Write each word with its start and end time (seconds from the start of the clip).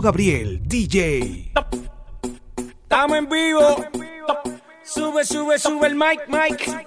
Gabriel, 0.00 0.60
DJ. 0.64 1.52
Estamos 2.82 3.18
en 3.18 3.28
vivo. 3.28 3.84
Sube, 4.84 5.24
sube, 5.24 5.58
sube 5.58 5.86
el 5.88 5.94
mic, 5.94 6.20
mic. 6.28 6.86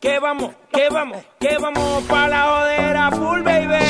Que 0.00 0.18
vamos, 0.18 0.50
que 0.72 0.88
vamos, 0.90 1.24
que 1.38 1.58
vamos 1.58 2.02
pa' 2.04 2.26
la 2.26 2.42
jodera 2.42 3.10
full, 3.12 3.42
baby. 3.42 3.84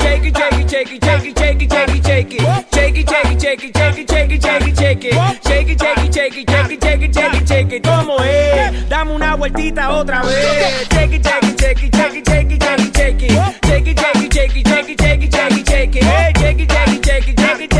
Shake 0.00 0.26
it, 0.26 0.36
shake 0.36 0.60
it, 0.60 0.68
shake 0.68 0.92
it, 0.92 1.04
shake 1.04 1.26
it, 1.26 1.38
shake 1.38 1.62
it, 1.62 1.70
shake 1.70 1.94
it, 1.94 2.04
shake 2.04 2.32
it. 2.34 2.40
Shake 2.72 2.96
it, 2.98 3.08
shake 3.08 3.30
it, 3.30 3.40
shake 3.40 3.64
it, 3.64 3.76
shake 3.76 3.98
it, 3.98 4.10
shake 4.10 4.32
it, 4.32 4.42
shake 4.42 4.66
it, 4.66 4.76
shake 4.76 5.04
it. 5.04 5.14
Shake 5.44 5.68
it, 5.68 5.80
shake 5.80 5.98
it, 5.98 6.14
shake 6.14 6.36
it, 6.36 6.50
shake 6.50 6.72
it, 6.72 6.82
shake 6.82 7.02
it, 7.02 7.14
shake 7.14 7.34
it, 7.34 7.48
shake 7.48 7.72
it. 7.72 7.82
¿Cómo 7.86 8.18
es? 8.24 8.88
Dame 8.88 9.12
una 9.12 9.36
vueltita 9.36 9.90
otra 9.92 10.22
vez. 10.22 10.88
Shake 10.90 11.14
it, 11.14 11.24
shake 11.24 11.44
it, 11.44 11.60
shake 11.60 11.82
it, 11.84 11.94
shake 11.94 12.14
it, 12.16 12.26
shake 12.26 12.50
it, 12.50 12.62
shake 12.62 12.80
it, 12.80 12.96
shake 12.96 13.22
it. 13.22 13.30
Shake 13.64 13.86
it, 13.86 13.98
shake 14.00 14.22
it, 14.24 14.32
shake 14.32 14.56
it, 14.56 14.66
shake 14.66 14.88
it, 14.88 15.00
shake 15.00 15.22
it, 15.22 15.32
shake 15.32 15.56
it, 15.56 15.68
shake 15.68 15.94
it. 15.94 16.02
Shake 16.34 16.58
it, 16.58 16.70
shake 16.70 16.88
it, 16.88 17.04
shake 17.04 17.28
it, 17.28 17.38
shake 17.38 17.60
it, 17.60 17.73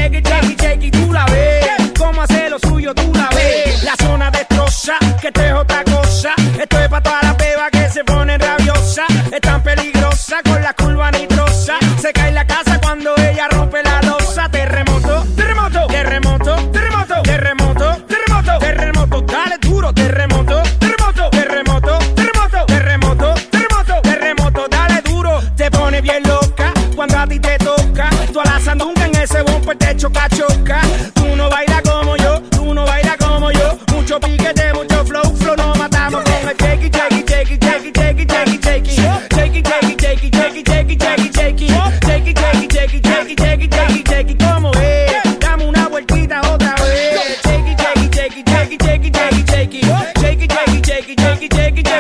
it. 0.87 0.95
Tú 0.95 1.13
la 1.13 1.27
ves. 1.27 1.93
Cómo 1.99 2.23
hace 2.23 2.49
lo 2.51 2.59
suyo, 2.59 2.95
tú 2.95 3.13
la 3.15 3.29
ves. 3.35 3.83
La 3.83 3.95
zona 3.97 4.31
destroza, 4.31 4.95
que 5.21 5.29
esto 5.29 5.43
es 5.43 5.53
otra 5.53 5.85
cosa. 5.85 6.35
Esto 6.61 6.79
es 6.79 6.89
pa' 6.89 7.01
toda 7.01 7.23
la 7.23 7.37
peba 7.37 7.71
que 7.71 7.89
se 7.91 8.05
pone 8.05 8.39
rabiosa. 8.39 9.05
Es 9.33 9.41
tan 9.41 9.63
peligrosa 9.63 10.37
con 10.43 10.63
la 10.63 10.73
curva 10.75 11.11
nitrosa. 11.11 11.75
Se 12.01 12.13
cae 12.13 12.33
la 12.33 12.47
casa 12.47 12.81
cuando 12.81 13.15
ella 13.17 13.49
rompe 13.51 13.83
la 13.83 14.01
losa. 14.03 14.49
Terremoto, 14.51 15.25
terremoto, 15.37 15.87
terremoto, 15.87 16.61
terremoto, 16.67 17.27
terremoto, 17.27 17.93
terremoto, 18.05 18.59
terremoto. 18.61 19.21
Dale 19.23 19.59
duro, 19.61 19.93
terremoto, 19.93 20.63
terremoto, 20.79 21.31
terremoto, 21.31 21.99
terremoto, 22.07 22.65
terremoto, 22.67 23.35
terremoto, 23.51 24.01
terremoto. 24.03 24.69
Dale 24.69 25.03
duro, 25.03 25.41
te 25.57 25.71
pone 25.71 26.01
bien 26.01 26.23
loca 26.25 26.73
cuando 26.95 27.19
a 27.19 27.27
ti 27.27 27.39
te 27.39 27.57
toca. 27.59 28.11
Tú 28.33 28.41
a 28.41 28.45
la 28.45 28.61
sandunga 28.61 29.04
ese 29.25 29.43
bumper 29.43 29.77
te 29.79 29.97
choca, 29.97 30.29
choca. 30.29 30.81
Tú 31.15 31.35
no 31.37 31.49
bailas 31.49 31.81
como 31.83 32.17
yo, 32.17 32.41
tú 32.51 32.75
no 32.75 32.85
bailas 32.85 33.17
como 33.17 33.51
yo. 33.51 33.79
Mucho 33.93 34.21
piquete, 34.21 34.73
mucho 34.75 35.05
flow, 35.05 35.25
flow, 35.37 35.57
nos 35.57 35.79
matamos 35.79 36.23
con 36.23 36.49
el 36.49 36.57
shake 36.57 36.85
it, 36.85 36.95
shake 36.95 37.13
it, 37.13 37.29
shake 37.29 37.51
it, 37.51 37.65
shake 37.65 37.89
it, 37.89 37.97
shake 37.97 38.21
it, 38.21 38.31
shake 38.31 38.55
it, 38.55 38.63
shake 38.63 38.87
it. 38.87 38.95
Shake 39.35 39.57
it, 39.57 39.67
shake 39.67 39.91
it, 39.91 40.01
shake 40.01 40.25
it, 40.25 40.35
shake 40.35 40.57
it, 40.57 40.69
shake 40.69 40.91
it, 40.91 41.01
shake 41.01 41.25
it, 41.25 41.35
shake 41.35 41.63
it. 41.63 41.71
Shake 42.05 42.27
it, 42.27 42.39
shake 42.39 42.65
it, 42.65 42.73
shake 42.73 42.95
it, 42.95 43.05
shake 43.05 43.25
it, 43.25 43.41
shake 43.41 43.63
it, 43.63 43.73
shake 43.73 44.03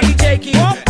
it, 0.04 0.20
shake 0.20 0.46
it. 0.46 0.83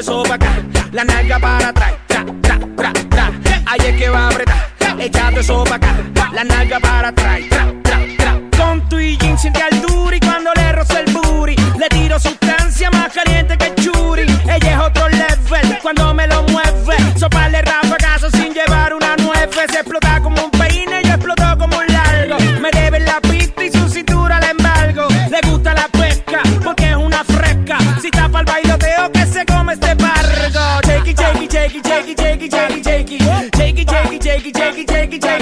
Eso 0.00 0.22
para 0.22 0.34
acá. 0.34 0.62
La 0.92 1.04
nalga 1.04 1.38
para 1.38 1.68
atrás. 1.68 1.92
Tra, 2.06 2.24
tra, 2.40 2.58
tra, 2.76 2.92
tra. 3.10 3.30
Ahí 3.66 3.80
es 3.86 3.96
que 3.96 4.08
va 4.08 4.24
a 4.24 4.28
apretar, 4.28 4.70
echando 4.98 5.40
eso 5.40 5.64
para 5.64 5.76
acá. 5.76 5.96
La 6.32 6.44
nalga 6.44 6.80
para 6.80 7.08
atrás. 7.08 7.40
Tra, 7.50 7.72
tra, 7.82 7.98
tra. 8.16 8.40
Con 8.56 8.88
tu 8.88 8.98
y 8.98 9.16
jean 9.18 9.38
siente 9.38 9.62
shake 29.70 31.06
it, 31.06 31.18
shake 31.18 31.42
it, 31.42 31.52
shake 31.52 31.76
it, 31.76 31.86
shake 31.86 32.42
it, 32.42 32.82
shake 32.84 33.10
it. 33.10 33.20
Shake 33.56 33.78
it, 33.78 33.88
shake 33.88 34.12
it, 34.12 34.22
shake 34.22 34.46
it, 34.46 34.56
shake 34.56 34.78
it, 34.78 34.90
shake 34.90 35.12
it, 35.12 35.20
shake 35.20 35.36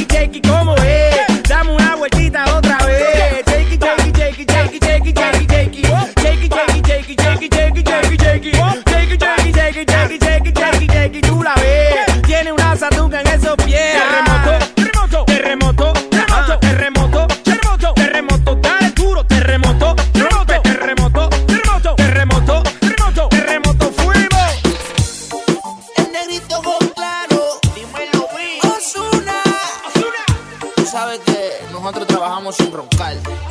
it, 0.00 0.12
shake 0.12 0.36
it. 0.36 0.42
¿Cómo 0.46 0.74
es? 0.76 1.42
Dame 1.48 1.70
una 1.72 1.96
vueltita 1.96 2.44
otra 2.56 2.78
vez. 2.84 3.44
Shake 3.46 3.72
it, 3.72 3.80
shake 3.80 4.06
it, 4.06 4.16
shake 4.16 4.40
it, 4.40 4.50
shake 4.50 4.72
it, 4.72 4.84
shake 4.84 5.06
it, 5.06 5.16
shake 5.16 5.36
it, 5.36 5.46
shake 5.48 5.74
it. 5.74 5.84
Shake 5.84 6.42
it, 6.42 6.50
shake 9.62 9.76
it, 9.76 9.90
shake 9.90 10.23
sin 32.54 32.72
roncar. 32.72 33.43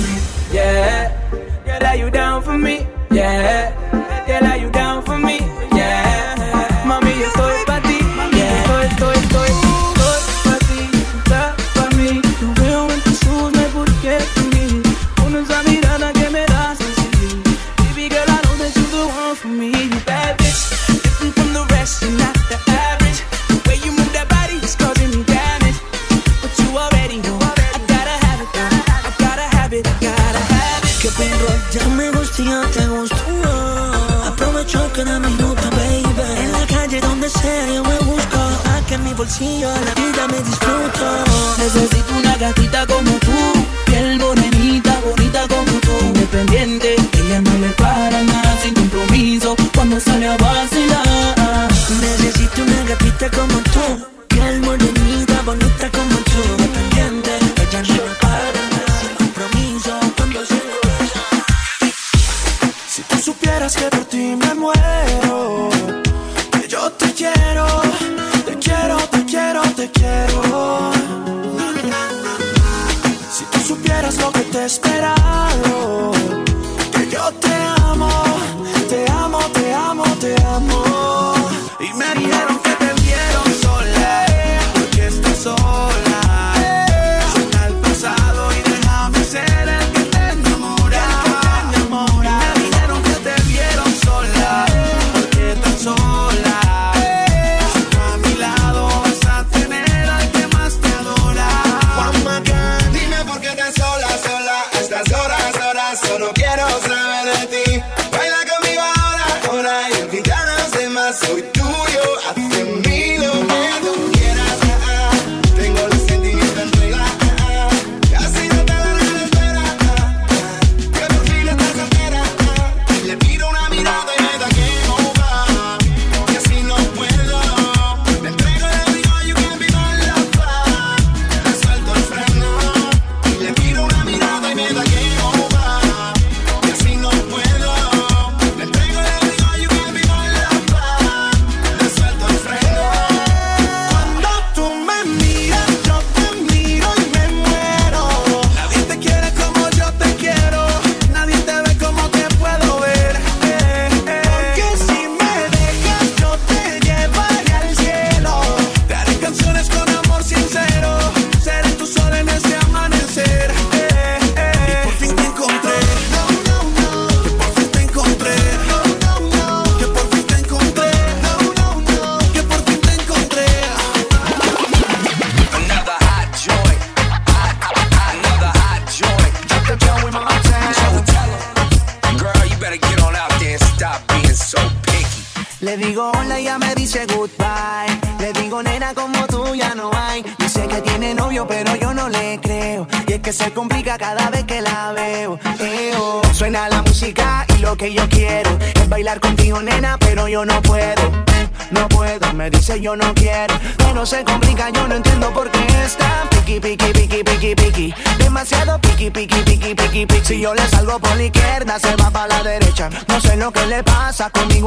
Me? 0.00 0.20
Yeah. 0.52 1.12
Girl, 1.64 1.86
are 1.86 1.96
you 1.96 2.10
down 2.10 2.42
for 2.42 2.58
me? 2.58 2.86
Yeah. 3.10 3.79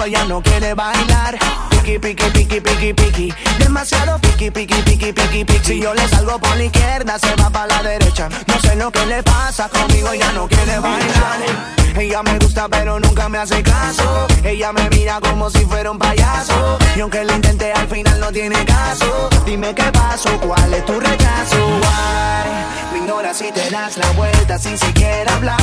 Ella 0.05 0.25
no 0.25 0.41
quiere 0.41 0.73
bailar. 0.73 1.37
Piqui, 1.69 1.99
piqui, 1.99 2.29
piqui, 2.31 2.61
piqui, 2.61 2.93
piqui. 2.93 3.33
Demasiado 3.59 4.19
piqui, 4.19 4.51
piqui, 4.51 4.81
piqui, 4.83 5.13
piqui, 5.13 5.45
piqui. 5.45 5.65
Si 5.65 5.79
yo 5.79 5.93
le 5.93 6.07
salgo 6.07 6.39
por 6.39 6.55
la 6.57 6.63
izquierda, 6.63 7.17
se 7.19 7.35
va 7.35 7.49
para 7.49 7.67
la 7.67 7.83
derecha. 7.83 8.29
No 8.47 8.59
sé 8.59 8.75
lo 8.75 8.91
que 8.91 9.05
le 9.05 9.23
pasa, 9.23 9.69
conmigo 9.69 10.11
ella 10.11 10.31
no 10.33 10.47
quiere 10.47 10.79
bailar. 10.79 11.39
Ella 11.95 12.23
me 12.23 12.39
gusta 12.39 12.67
pero 12.69 12.99
nunca 12.99 13.29
me 13.29 13.37
hace 13.37 13.61
caso 13.61 14.25
Ella 14.43 14.73
me 14.73 14.89
mira 14.89 15.19
como 15.21 15.51
si 15.51 15.59
fuera 15.59 15.91
un 15.91 15.99
payaso 15.99 16.79
Y 16.95 17.01
aunque 17.01 17.23
lo 17.23 17.35
intenté 17.35 17.71
al 17.71 17.87
final 17.87 18.19
no 18.19 18.31
tiene 18.31 18.65
caso 18.65 19.29
Dime 19.45 19.75
qué 19.75 19.91
pasó, 19.91 20.31
cuál 20.41 20.73
es 20.73 20.83
tu 20.87 20.99
rechazo 20.99 21.67
Why? 21.67 22.93
Me 22.93 22.97
ignoras 22.97 23.37
si 23.37 23.51
te 23.51 23.69
das 23.69 23.95
la 23.97 24.09
vuelta 24.13 24.57
sin 24.57 24.75
siquiera 24.75 25.35
hablarme 25.35 25.62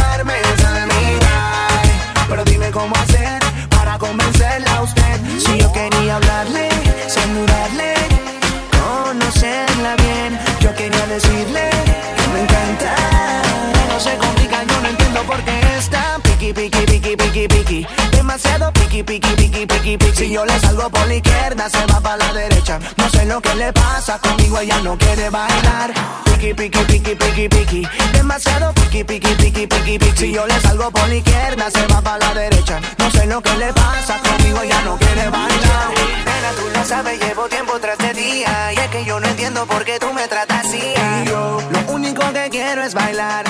lo 23.41 23.51
que 23.51 23.55
le 23.57 23.73
pasa, 23.73 24.19
conmigo 24.19 24.59
ella 24.59 24.81
no 24.83 24.97
quiere 24.99 25.31
bailar. 25.31 25.93
Piqui, 26.25 26.55
piqui, 26.55 26.85
piqui, 26.85 27.15
piqui, 27.15 27.49
piqui. 27.49 27.89
Demasiado 28.13 28.73
piqui, 28.75 29.05
piqui, 29.05 29.35
piqui, 29.35 29.67
piqui, 29.67 29.99
piqui. 29.99 30.17
Si 30.17 30.33
yo 30.33 30.47
le 30.47 30.61
salgo 30.61 30.91
por 30.91 31.09
la 31.09 31.15
izquierda, 31.15 31.71
se 31.71 31.87
va 31.87 32.01
para 32.03 32.19
la 32.19 32.35
derecha. 32.35 32.81
No 32.99 33.11
sé 33.11 33.27
lo 33.27 33.41
que 33.41 33.57
le 33.57 33.73
pasa, 33.73 34.19
conmigo 34.19 34.61
ella 34.63 34.83
no 34.85 34.97
quiere 34.97 35.31
bailar. 35.31 35.89
Nena, 36.27 36.51
tú 36.57 36.69
lo 36.75 36.85
sabes, 36.85 37.21
llevo 37.21 37.49
tiempo 37.49 37.79
tras 37.81 37.99
de 37.99 38.13
día. 38.15 38.73
Y 38.75 38.79
es 38.79 38.89
que 38.89 39.05
yo 39.05 39.21
no 39.21 39.29
entiendo 39.29 39.67
por 39.67 39.85
qué 39.85 39.99
tú 39.99 40.13
me 40.13 40.27
tratas 40.29 40.67
así. 40.67 40.83
Yo, 41.27 41.61
lo 41.71 41.93
único 41.93 42.23
que 42.33 42.49
quiero 42.51 42.83
es 42.83 42.95
bailar. 42.95 43.45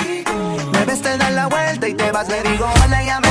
Me 0.72 0.84
ves, 0.84 1.02
te 1.02 1.16
das 1.16 1.32
la 1.32 1.46
vuelta 1.46 1.88
y 1.88 1.94
te 1.94 2.12
vas. 2.12 2.28
Le 2.28 2.42
digo 2.42 2.66
hola, 2.84 3.02
ella 3.02 3.20
me 3.20 3.29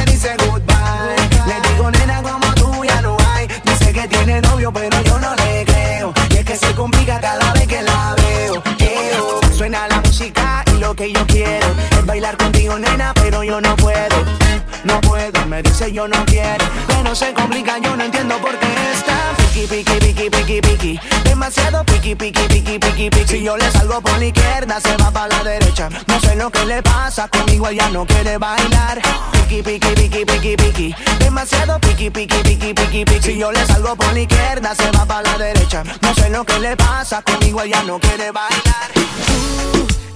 cada 7.18 7.54
vez 7.54 7.68
que 7.68 7.82
la 7.82 8.16
veo. 8.22 8.62
Eo. 8.80 9.40
Suena 9.54 9.88
la 9.88 10.00
música 10.02 10.64
y 10.74 10.80
lo 10.80 10.94
que 10.94 11.12
yo 11.12 11.26
quiero 11.26 11.68
es 11.92 12.06
bailar 12.06 12.38
contigo, 12.38 12.78
nena, 12.78 13.14
pero 13.16 13.44
yo 13.44 13.60
no 13.60 13.76
puedo. 13.78 14.49
No 14.84 15.02
puedo, 15.02 15.46
me 15.46 15.62
dice 15.62 15.92
yo 15.92 16.08
no 16.08 16.24
quiero. 16.26 16.66
Pero 16.88 17.16
se 17.16 17.34
complica, 17.34 17.78
yo 17.80 17.96
no 17.96 18.04
entiendo 18.04 18.38
por 18.40 18.58
qué 18.60 18.68
está 18.94 19.36
piqui, 19.38 19.68
piqui, 19.68 20.00
piqui, 20.00 20.30
piqui, 20.30 20.62
piqui. 20.62 21.00
Demasiado 21.24 21.84
piqui, 21.86 22.16
piqui, 22.16 22.48
piqui, 22.48 22.80
piqui, 22.80 23.10
piqui. 23.10 23.28
Si 23.28 23.44
yo 23.44 23.58
le 23.58 23.70
salgo 23.72 24.02
por 24.02 24.18
la 24.18 24.26
izquierda, 24.26 24.80
se 24.80 24.96
va 24.98 25.12
para 25.12 25.28
la 25.28 25.44
derecha. 25.44 25.90
No 26.08 26.20
sé 26.20 26.36
lo 26.36 26.50
que 26.50 26.66
le 26.66 26.82
pasa, 26.82 27.28
conmigo 27.28 27.68
ella 27.68 27.90
no 27.90 28.06
quiere 28.06 28.38
bailar. 28.38 29.02
Piqui, 29.32 29.62
piqui, 29.62 29.90
piqui, 29.96 30.26
piqui, 30.26 30.56
piqui. 30.56 30.96
Demasiado 31.20 31.80
piqui, 31.80 32.10
piqui, 32.10 32.38
piqui, 32.44 32.74
piqui, 32.74 33.06
piqui. 33.06 33.22
Si 33.22 33.38
yo 33.38 33.52
le 33.52 33.66
salgo 33.66 33.96
por 33.96 34.14
la 34.14 34.20
izquierda, 34.20 34.76
se 34.76 34.90
va 34.92 35.06
para 35.06 35.24
la 35.24 35.38
derecha. 35.38 35.84
No 36.02 36.14
sé 36.14 36.30
lo 36.30 36.44
que 36.46 36.60
le 36.60 36.76
pasa, 36.76 37.22
conmigo 37.22 37.62
ella 37.62 37.84
no 37.84 38.00
quiere 38.00 38.32
bailar. 38.32 38.90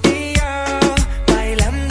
y 0.03 0.33
yo 0.35 1.33
bailando 1.33 1.82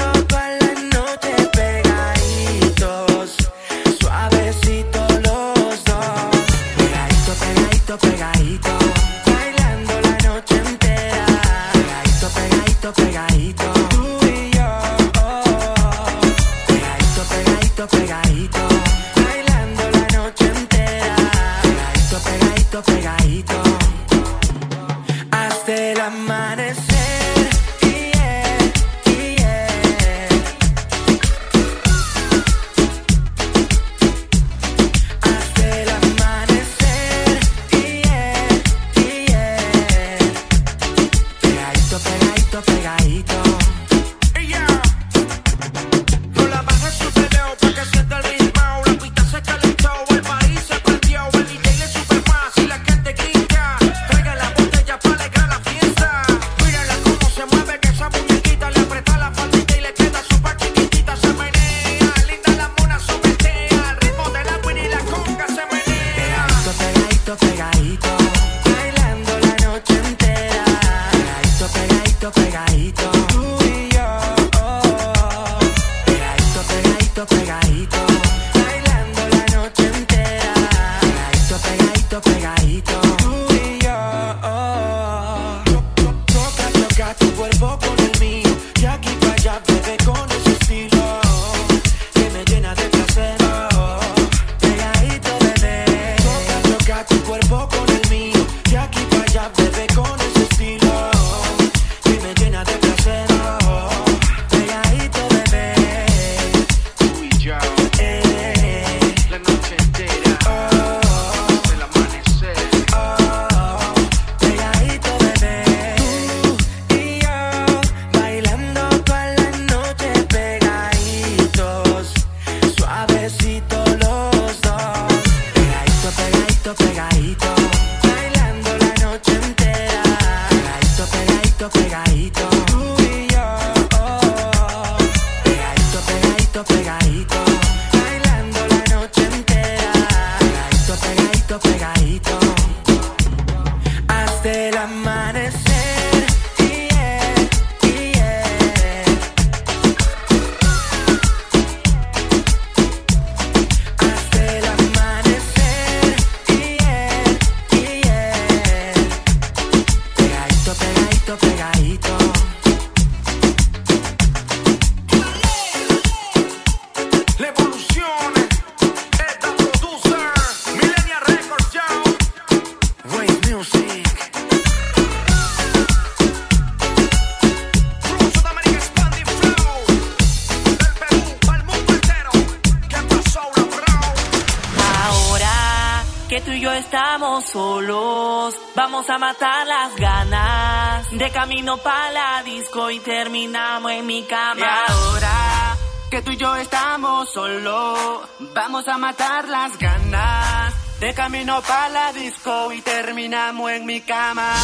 De 191.62 191.66
camino 191.66 191.84
para 191.84 192.10
la 192.10 192.42
disco 192.42 192.90
y 192.90 192.98
terminamos 192.98 193.92
en 193.92 194.04
mi 194.04 194.24
cama. 194.24 194.58
Y 194.58 194.90
ahora 194.90 195.76
que 196.10 196.20
tú 196.20 196.32
y 196.32 196.36
yo 196.36 196.56
estamos 196.56 197.32
solos, 197.32 198.20
vamos 198.52 198.88
a 198.88 198.98
matar 198.98 199.46
las 199.46 199.78
ganas. 199.78 200.74
De 200.98 201.14
camino 201.14 201.62
para 201.62 201.88
la 201.88 202.12
disco 202.12 202.72
y 202.72 202.82
terminamos 202.82 203.70
en 203.70 203.86
mi 203.86 204.00
cama. 204.00 204.56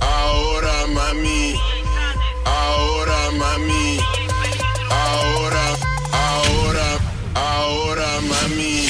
Ahora 0.00 0.86
mami, 0.88 1.54
ahora 2.46 3.30
mami, 3.38 3.98
ahora, 4.90 5.64
ahora, 6.10 6.98
ahora 7.36 8.20
mami. 8.22 8.81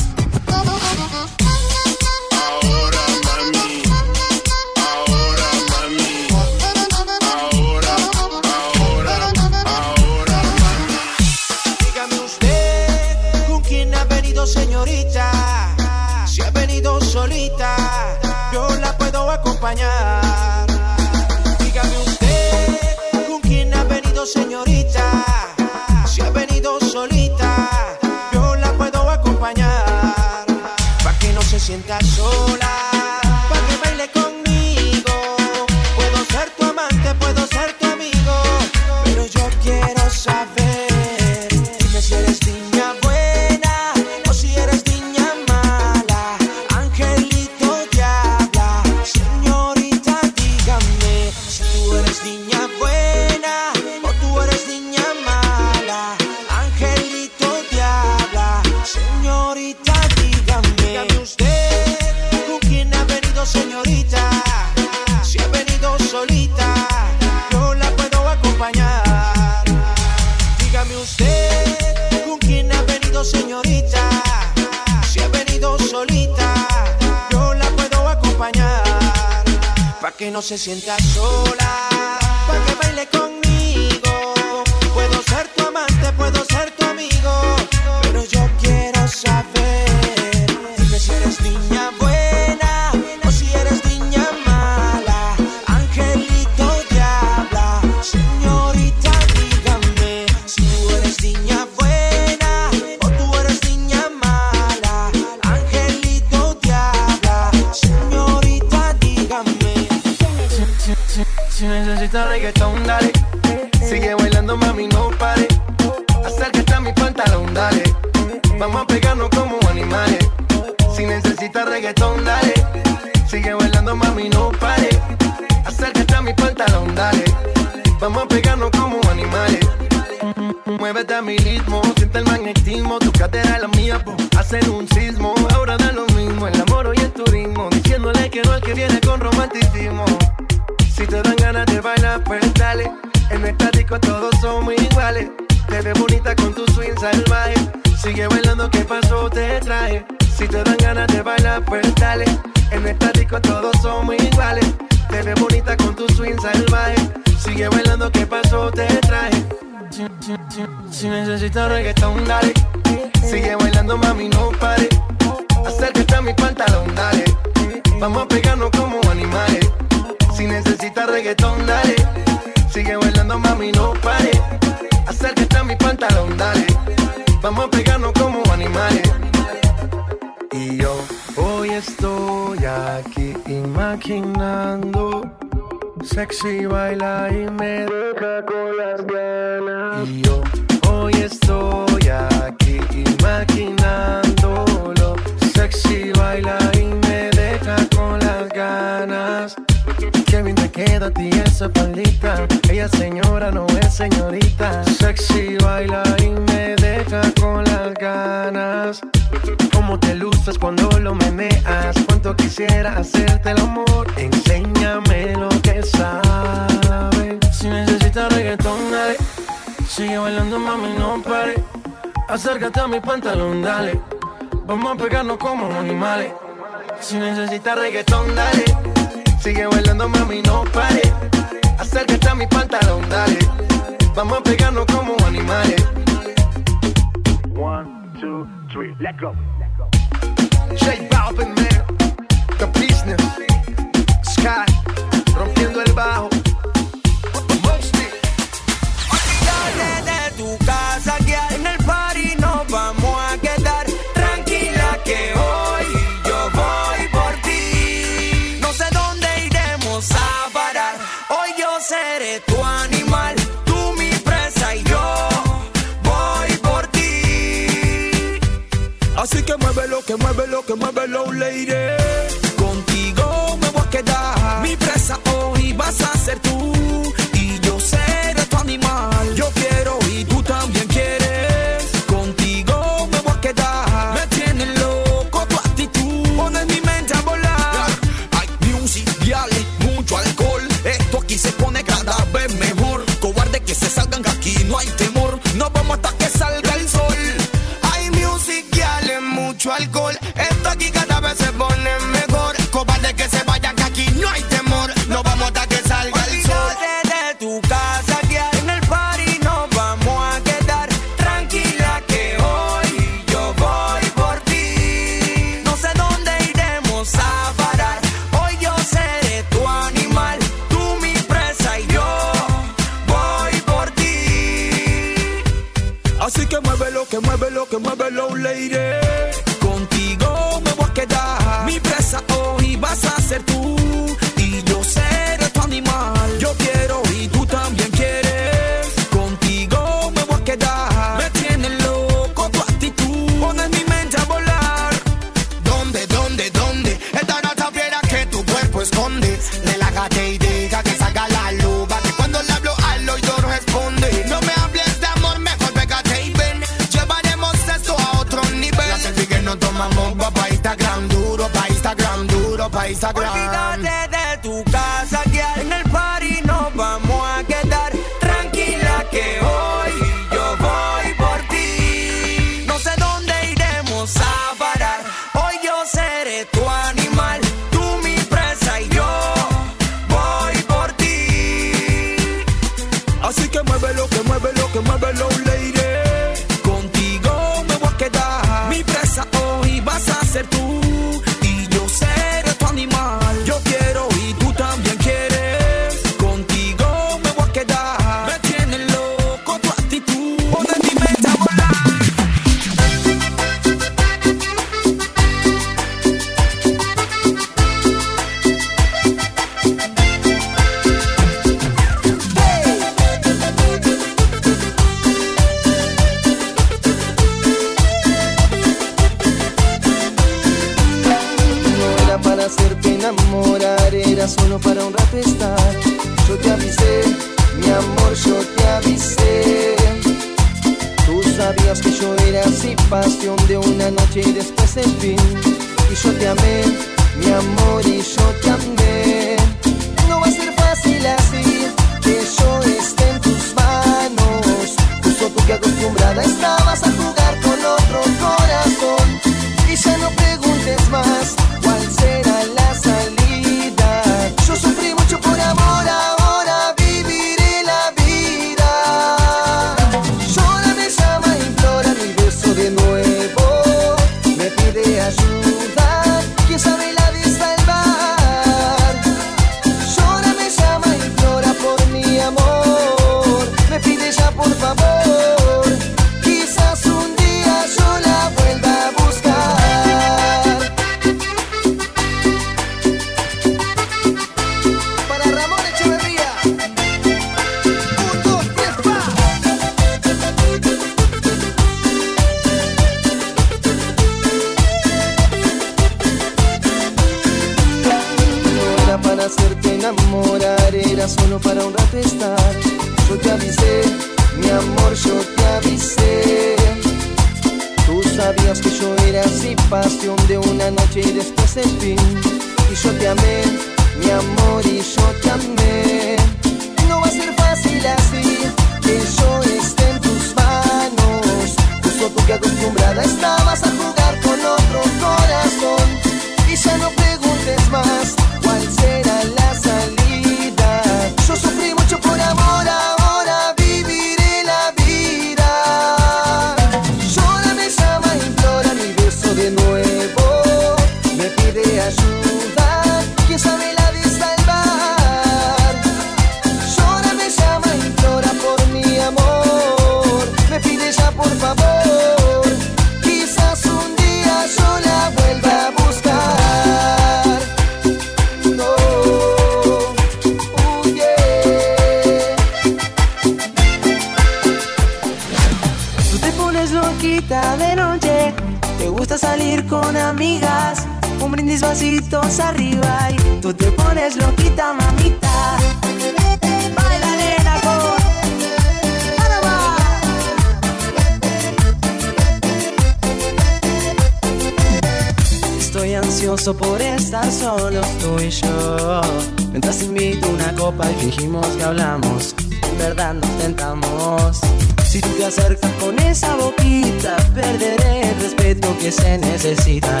hablamos, 591.66 592.34
en 592.70 592.78
verdad 592.78 593.14
nos 593.14 593.38
tentamos. 593.38 594.40
Si 594.88 595.00
tú 595.00 595.08
te 595.18 595.24
acercas 595.24 595.70
con 595.80 595.98
esa 595.98 596.34
boquita, 596.36 597.16
perderé 597.34 598.10
el 598.10 598.20
respeto 598.20 598.76
que 598.78 598.92
se 598.92 599.18
necesita. 599.18 600.00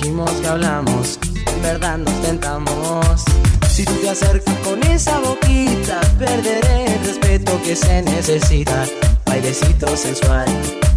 dijimos 0.00 0.30
que 0.30 0.48
hablamos, 0.48 1.18
en 1.46 1.62
verdad 1.62 1.98
nos 1.98 2.22
tentamos. 2.22 3.24
Si 3.70 3.84
tú 3.84 3.92
te 3.94 4.08
acercas 4.08 4.54
con 4.58 4.82
esa 4.84 5.18
boquita, 5.18 6.00
perderé 6.18 6.86
el 6.86 7.04
respeto 7.04 7.60
que 7.62 7.76
se 7.76 8.02
necesita. 8.02 8.86
Bailecito 9.26 9.94
sensual, 9.96 10.46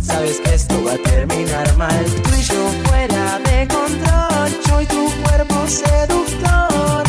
sabes 0.02 0.40
que 0.40 0.54
esto 0.54 0.82
va 0.84 0.94
a 0.94 0.98
terminar 0.98 1.76
mal. 1.78 2.06
Tú 2.24 2.30
y 2.38 2.44
yo 2.44 2.72
fuera 2.86 3.40
de 3.40 3.68
control, 3.68 4.50
yo 4.68 4.82
y 4.82 4.86
tu 4.86 5.12
cuerpo 5.24 5.68
seductor. 5.68 7.04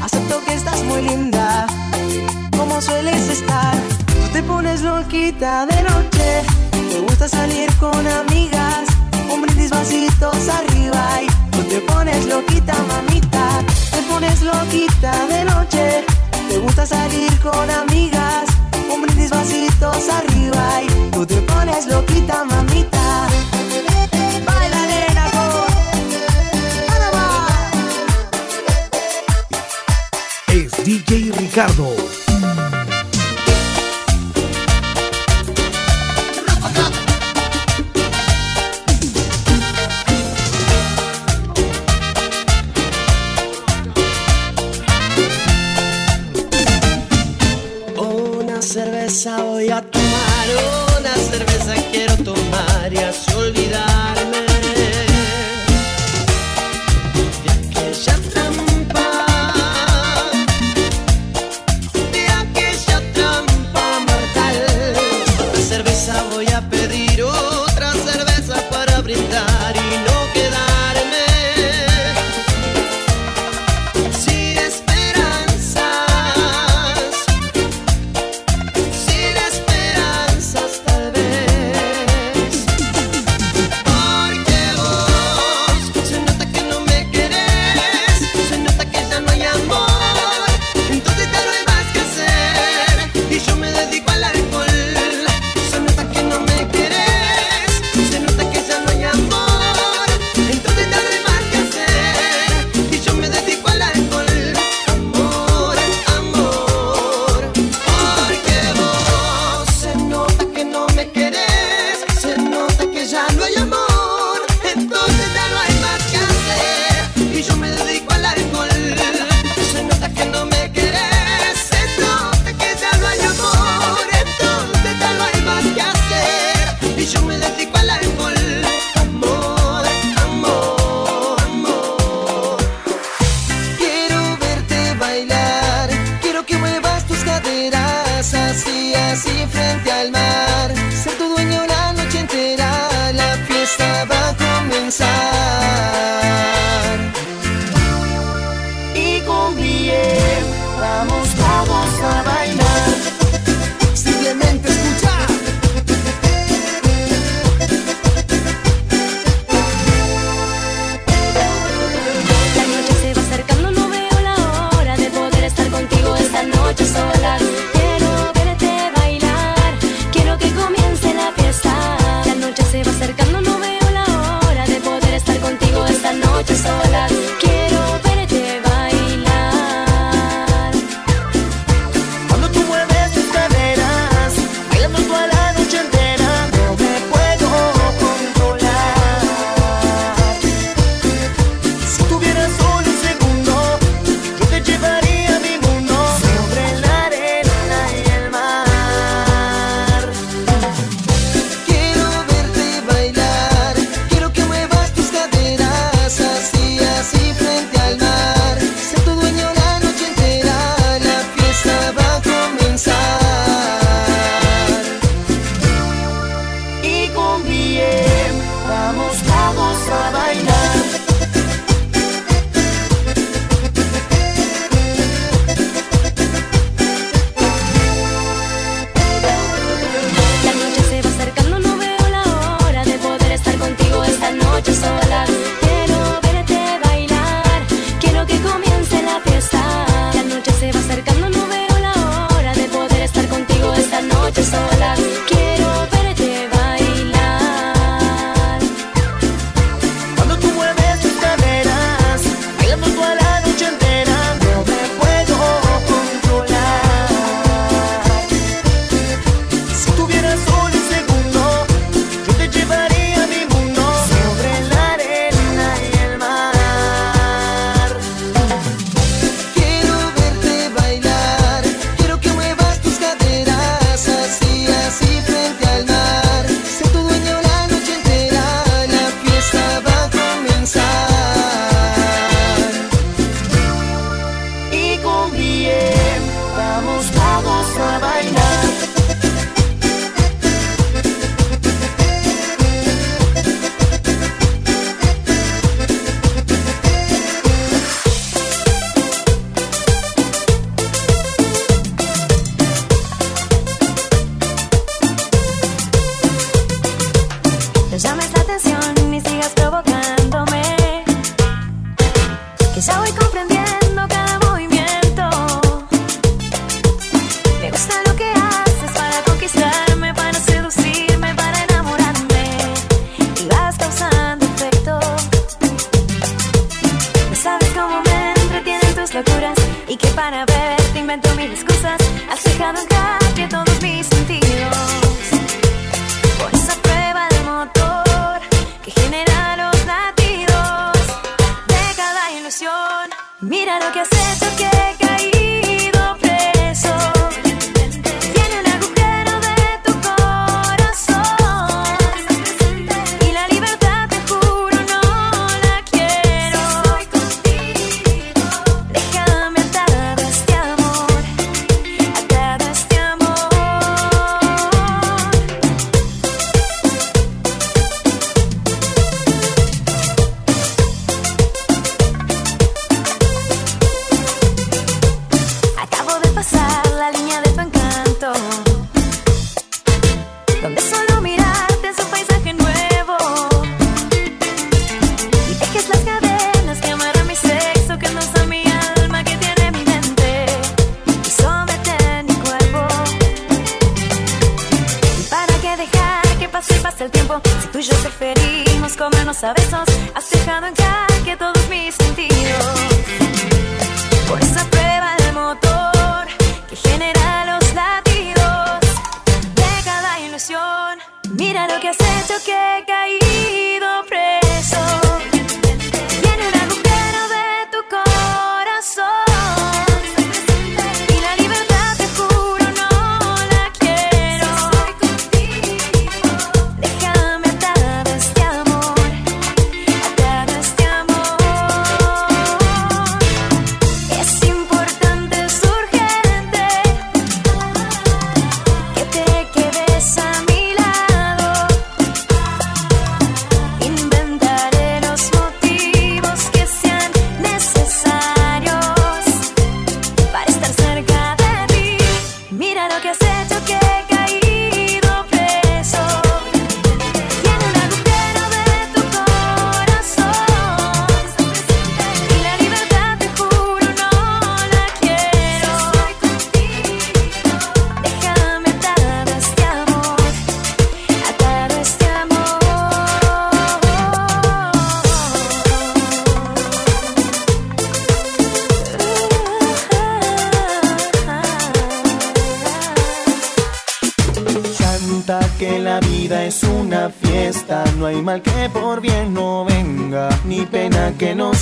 Acepto 0.00 0.44
que 0.44 0.54
estás 0.54 0.82
muy 0.84 1.02
linda, 1.02 1.66
como 2.56 2.80
sueles 2.80 3.28
estar. 3.28 3.74
Tú 4.06 4.32
te 4.32 4.42
pones 4.42 4.82
loquita 4.82 5.66
de 5.66 5.85
Ricardo. 31.56 31.85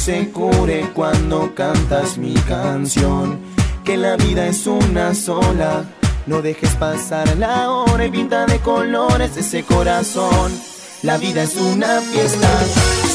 Se 0.04 0.28
cure 0.32 0.90
cuando 0.92 1.54
cantas 1.54 2.18
mi 2.18 2.34
canción. 2.34 3.40
Que 3.84 3.96
la 3.96 4.16
vida 4.16 4.46
es 4.46 4.66
una 4.66 5.14
sola, 5.14 5.84
no 6.26 6.42
dejes 6.42 6.74
pasar 6.74 7.38
la 7.38 7.70
hora 7.70 8.04
y 8.04 8.10
pinta 8.10 8.44
de 8.44 8.58
colores 8.58 9.34
ese 9.38 9.62
corazón. 9.62 10.52
La 11.02 11.16
vida 11.16 11.44
es 11.44 11.56
una 11.56 12.02
fiesta. 12.02 12.48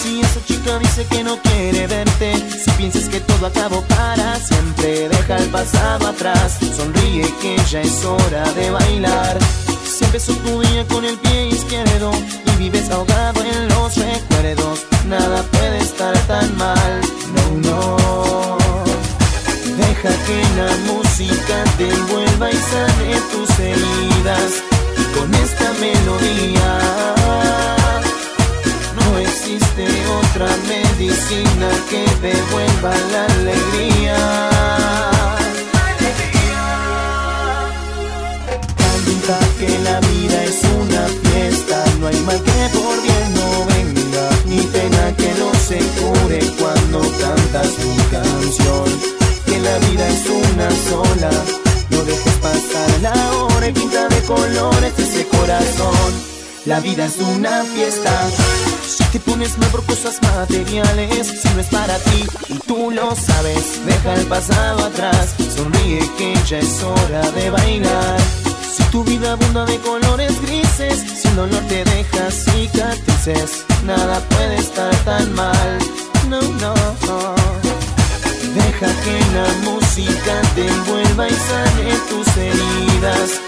Si 0.01 0.21
esa 0.21 0.43
chica 0.45 0.79
dice 0.79 1.05
que 1.05 1.23
no 1.23 1.37
quiere 1.37 1.85
verte, 1.85 2.33
si 2.63 2.71
piensas 2.71 3.07
que 3.07 3.19
todo 3.19 3.45
acabó 3.45 3.81
para 3.83 4.35
siempre, 4.37 5.09
deja 5.09 5.37
el 5.37 5.49
pasado 5.49 6.07
atrás. 6.07 6.57
Sonríe 6.75 7.31
que 7.39 7.55
ya 7.69 7.81
es 7.81 8.03
hora 8.03 8.51
de 8.53 8.71
bailar. 8.71 9.37
Si 9.85 10.05
empezó 10.05 10.33
tu 10.37 10.61
día 10.61 10.87
con 10.87 11.05
el 11.05 11.17
pie 11.19 11.49
izquierdo 11.49 12.11
y 12.47 12.57
vives 12.57 12.89
ahogado 12.89 13.43
en 13.43 13.67
los 13.67 13.95
recuerdos, 13.95 14.88
nada 15.05 15.43
puede 15.43 15.79
estar 15.79 16.17
tan 16.27 16.57
mal. 16.57 17.01
No, 17.35 17.45
no. 17.69 18.57
Deja 19.77 20.11
que 20.27 20.39
la 20.59 20.71
música 20.91 21.55
te 21.77 21.89
envuelva 21.89 22.51
y 22.51 22.57
sane 22.71 23.11
tus 23.31 23.59
heridas. 23.59 24.51
Y 24.97 25.03
con 25.17 25.33
esta 25.35 25.71
melodía 25.79 26.79
no 28.97 29.17
existe 29.19 29.87
otra 30.21 30.49
medicina 30.67 31.69
que 31.89 32.05
devuelva 32.27 32.93
la 33.11 33.25
alegría. 33.25 34.49
Que 39.59 39.77
la 39.79 39.99
vida 39.99 40.43
es 40.45 40.63
una 40.63 41.05
fiesta, 41.21 41.83
no 41.99 42.07
hay 42.07 42.19
mal 42.21 42.41
que 42.41 42.79
por 42.79 43.01
bien 43.01 43.33
no 43.35 43.68
ni 44.49 44.61
pena 44.61 45.15
que 45.15 45.31
no 45.39 45.51
se 45.67 45.77
cure 45.99 46.39
cuando 46.59 47.01
cantas 47.21 47.69
mi 47.85 47.97
canción. 48.15 48.87
Que 49.45 49.59
la 49.59 49.77
vida 49.85 50.07
es 50.07 50.23
una 50.27 50.69
sola, 50.89 51.31
no 51.91 52.03
dejes 52.03 52.33
pasar 52.47 52.89
la 53.01 53.15
hora 53.37 53.67
y 53.67 53.73
pinta 53.73 54.07
de 54.07 54.21
colores 54.23 54.93
ese 54.97 55.27
corazón. 55.27 56.11
La 56.65 56.79
vida 56.79 57.05
es 57.05 57.17
una 57.17 57.63
fiesta. 57.63 58.11
Si 58.87 59.03
te 59.11 59.19
pones 59.19 59.57
mal 59.59 59.69
por 59.69 59.85
cosas 59.85 60.19
materiales, 60.21 61.27
si 61.41 61.49
no 61.53 61.61
es 61.61 61.67
para 61.67 61.97
ti 61.99 62.25
y 62.49 62.57
tú 62.67 62.91
lo 62.91 63.15
sabes, 63.15 63.85
deja 63.85 64.15
el 64.15 64.25
pasado 64.25 64.85
atrás, 64.85 65.35
sonríe 65.55 66.01
que 66.17 66.33
ya 66.47 66.59
es 66.59 66.83
hora 66.83 67.21
de 67.31 67.49
bailar. 67.51 68.19
Si 68.75 68.83
tu 68.91 69.03
vida 69.03 69.33
abunda 69.33 69.65
de 69.65 69.77
colores 69.79 70.41
grises, 70.41 70.99
si 71.21 71.29
dolor 71.29 71.61
te 71.67 71.83
deja 71.85 72.31
nada 73.85 74.21
puede 74.29 74.55
estar 74.55 74.95
tan 75.03 75.33
mal. 75.33 75.77
No, 76.29 76.39
no, 76.39 76.73
no. 77.05 77.35
Deja 78.55 78.87
que 79.03 79.19
la 79.35 79.47
música 79.69 80.41
te 80.55 80.65
envuelva 80.65 81.27
y 81.27 81.33
sane 81.33 81.97
tus 82.09 82.27
heridas. 82.37 83.41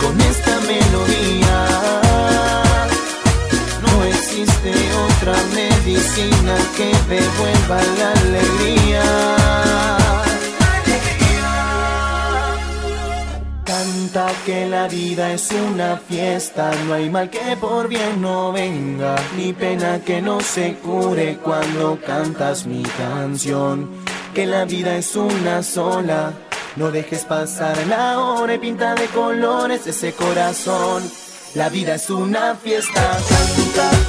Con 0.00 0.18
esta 0.20 0.58
melodía 0.60 1.66
no 3.82 4.04
existe 4.04 4.72
otra 5.08 5.36
medicina 5.54 6.56
que 6.76 6.90
devuelva 7.14 7.82
la 7.98 8.12
alegría. 8.22 9.67
Que 14.46 14.66
la 14.66 14.88
vida 14.88 15.34
es 15.34 15.50
una 15.52 15.98
fiesta, 15.98 16.70
no 16.86 16.94
hay 16.94 17.10
mal 17.10 17.28
que 17.28 17.56
por 17.60 17.88
bien 17.88 18.22
no 18.22 18.52
venga, 18.52 19.16
ni 19.36 19.52
pena 19.52 20.00
que 20.00 20.22
no 20.22 20.40
se 20.40 20.76
cure 20.76 21.36
cuando 21.36 21.98
cantas 22.00 22.64
mi 22.64 22.82
canción. 22.82 23.90
Que 24.32 24.46
la 24.46 24.64
vida 24.64 24.96
es 24.96 25.14
una 25.14 25.62
sola, 25.62 26.32
no 26.76 26.90
dejes 26.90 27.26
pasar 27.26 27.76
la 27.86 28.18
hora 28.18 28.54
y 28.54 28.58
pinta 28.58 28.94
de 28.94 29.06
colores 29.08 29.86
ese 29.86 30.14
corazón. 30.14 31.02
La 31.54 31.68
vida 31.68 31.96
es 31.96 32.08
una 32.08 32.54
fiesta, 32.54 33.18
canta 33.28 34.07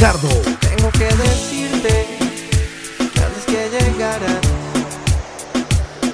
Tengo 0.00 0.90
que 0.92 1.04
decirte 1.04 2.06
que 3.12 3.20
antes 3.22 3.44
que 3.44 3.68
llegaras, 3.68 4.40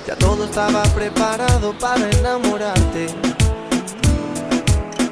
ya 0.05 0.17
todo 0.17 0.47
estaba 0.47 0.83
preparado 0.83 1.73
para 1.79 2.11
enamorarte. 2.11 3.07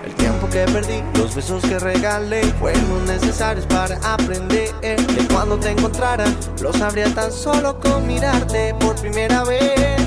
El 0.04 0.14
tiempo 0.16 0.48
que 0.50 0.64
perdí, 0.72 1.04
los 1.16 1.36
besos 1.36 1.62
que 1.62 1.78
regalé, 1.78 2.42
fueron 2.58 3.06
necesarios 3.06 3.64
para 3.66 3.96
aprender. 4.12 4.74
Que 4.80 5.28
cuando 5.32 5.56
te 5.56 5.70
encontrara, 5.70 6.24
lo 6.60 6.72
sabría 6.72 7.14
tan 7.14 7.30
solo 7.30 7.78
con 7.78 8.04
mirarte 8.08 8.74
por 8.80 8.96
primera 8.96 9.44
vez. 9.44 10.04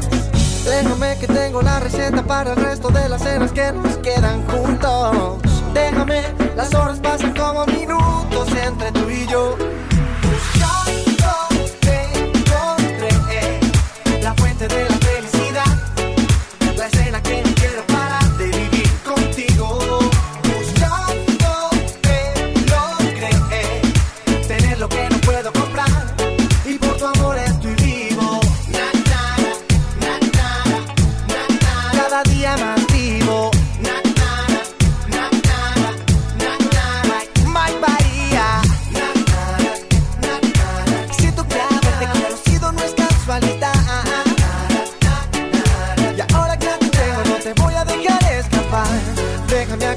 Déjame 0.66 1.18
que 1.20 1.28
tengo 1.28 1.62
la 1.62 1.80
receta 1.80 2.22
para 2.22 2.52
el 2.52 2.58
resto 2.58 2.90
de 2.90 3.08
las 3.08 3.24
cenas 3.24 3.54
que 3.54 3.72
nos 3.72 3.96
quedan 4.00 4.46
juntos. 4.48 5.47
Déjame, 5.78 6.24
las 6.56 6.74
horas 6.74 7.00
pasan 7.00 7.36
como 7.36 7.64
minutos 7.68 8.48
entre 8.66 8.92
tú 8.94 9.10
y 9.12 9.28
yo. 9.28 9.56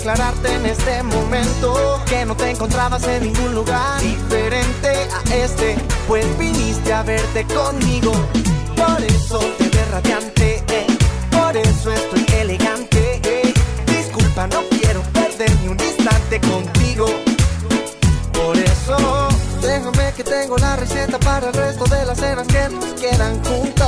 aclararte 0.00 0.54
en 0.54 0.64
este 0.64 1.02
momento 1.02 2.00
que 2.08 2.24
no 2.24 2.34
te 2.34 2.50
encontrabas 2.50 3.06
en 3.06 3.22
ningún 3.22 3.54
lugar 3.54 4.00
diferente 4.00 4.88
a 4.88 5.34
este, 5.34 5.76
pues 6.08 6.26
viniste 6.38 6.90
a 6.90 7.02
verte 7.02 7.44
conmigo. 7.44 8.12
Por 8.76 9.02
eso 9.04 9.38
te 9.58 9.68
ves 9.68 9.90
radiante, 9.90 10.64
eh. 10.68 10.86
por 11.30 11.54
eso 11.54 11.92
estoy 11.92 12.24
elegante. 12.40 13.20
Eh. 13.24 13.52
Disculpa, 13.86 14.46
no 14.46 14.62
quiero 14.70 15.02
perder 15.12 15.54
ni 15.60 15.68
un 15.68 15.78
instante 15.78 16.40
contigo. 16.40 17.06
Por 18.32 18.56
eso, 18.56 19.28
déjame 19.60 20.12
que 20.16 20.24
tengo 20.24 20.56
la 20.56 20.76
receta 20.76 21.18
para 21.18 21.48
el 21.48 21.52
resto 21.52 21.84
de 21.84 22.06
las 22.06 22.18
cenas 22.18 22.46
que 22.46 22.68
nos 22.70 22.86
quedan 22.94 23.44
juntos 23.44 23.79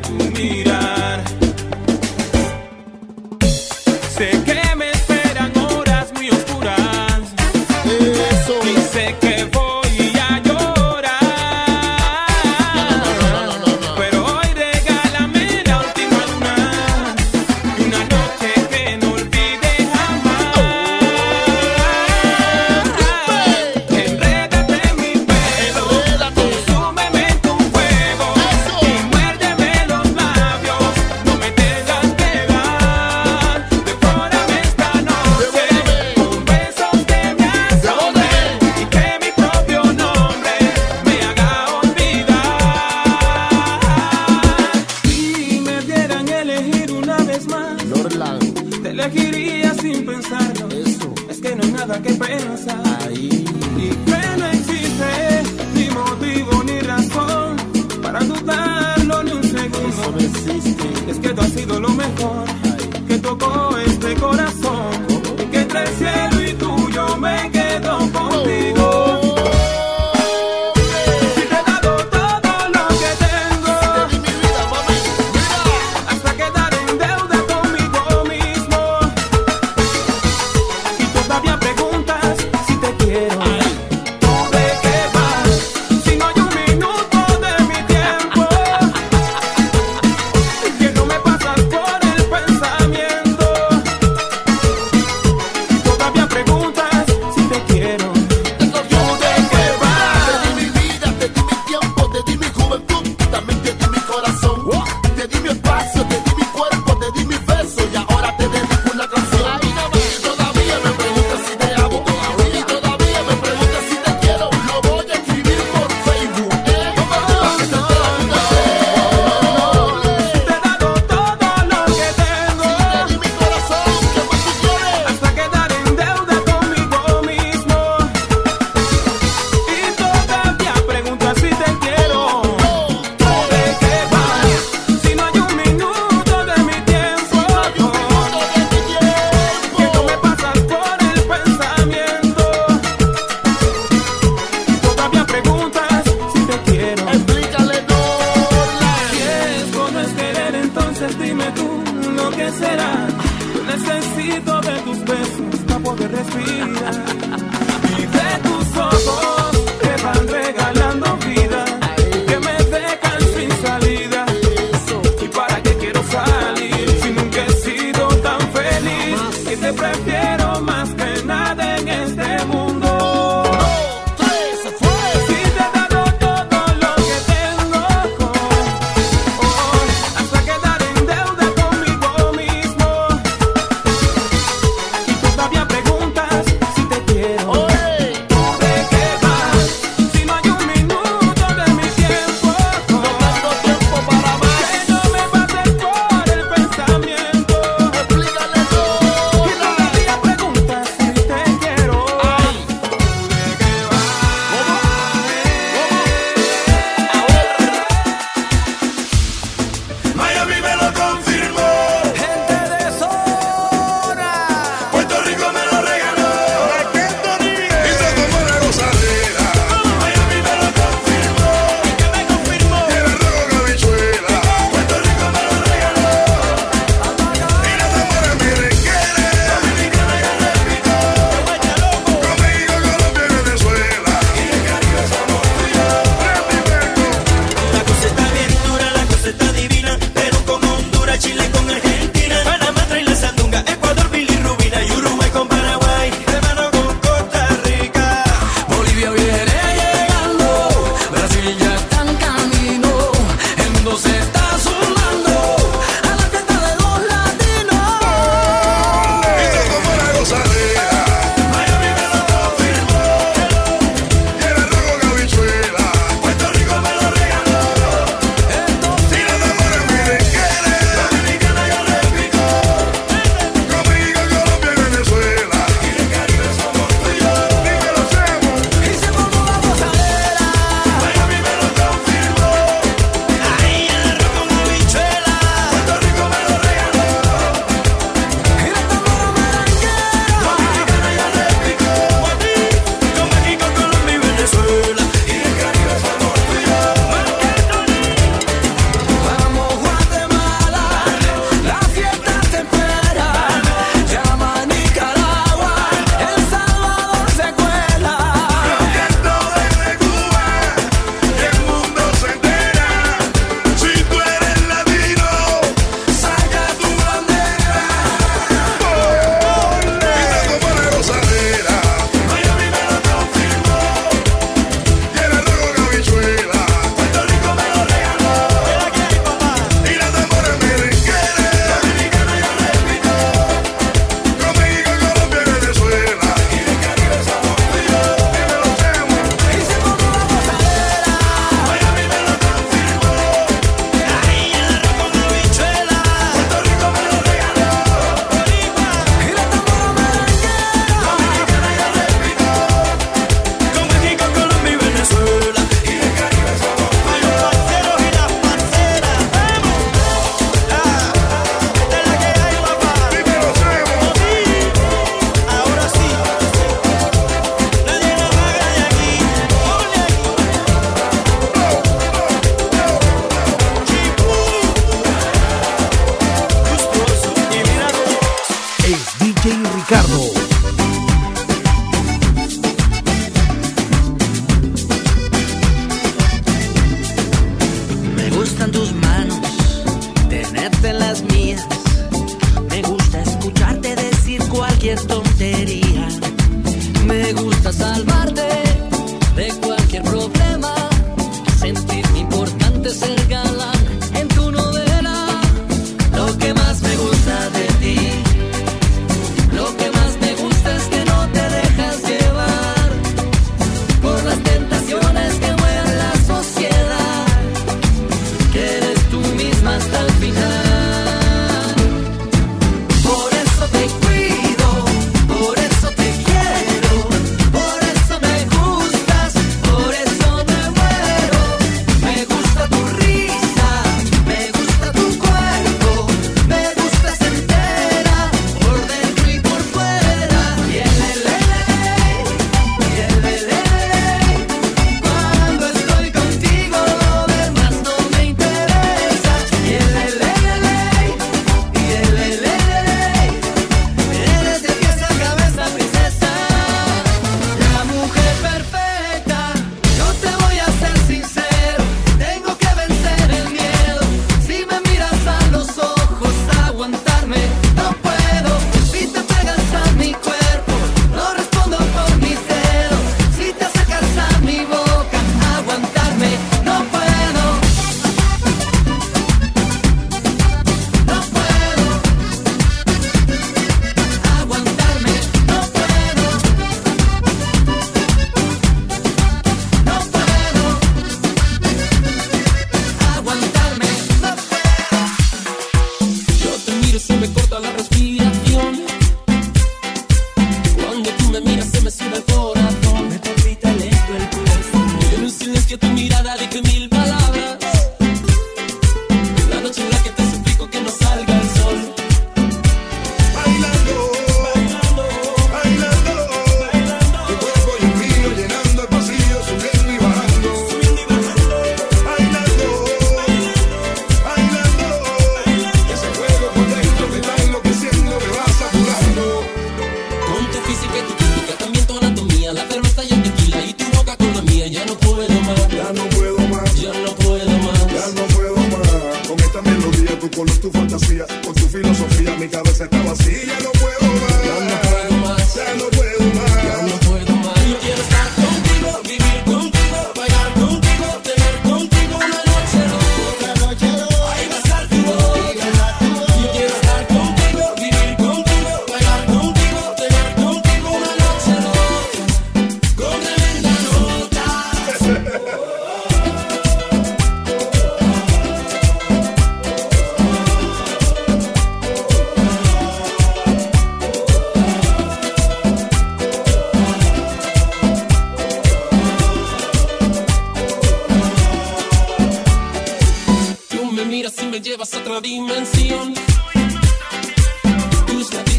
tu 0.00 0.73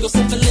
Tus 0.05 0.13
latidos 0.13 0.44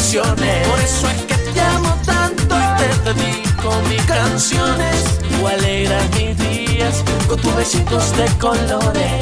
Por 0.00 0.80
eso 0.80 1.08
es 1.10 1.22
que 1.26 1.34
te 1.52 1.60
amo 1.60 1.94
tanto 2.06 2.56
y 2.56 2.80
te 2.80 3.12
dedico 3.12 3.70
mis 3.88 4.02
canciones. 4.06 4.96
Tú 5.28 5.46
alegras 5.46 6.02
mis 6.16 6.38
días 6.38 7.04
con 7.28 7.38
tus 7.38 7.54
besitos 7.54 8.16
de 8.16 8.26
colores. 8.38 9.19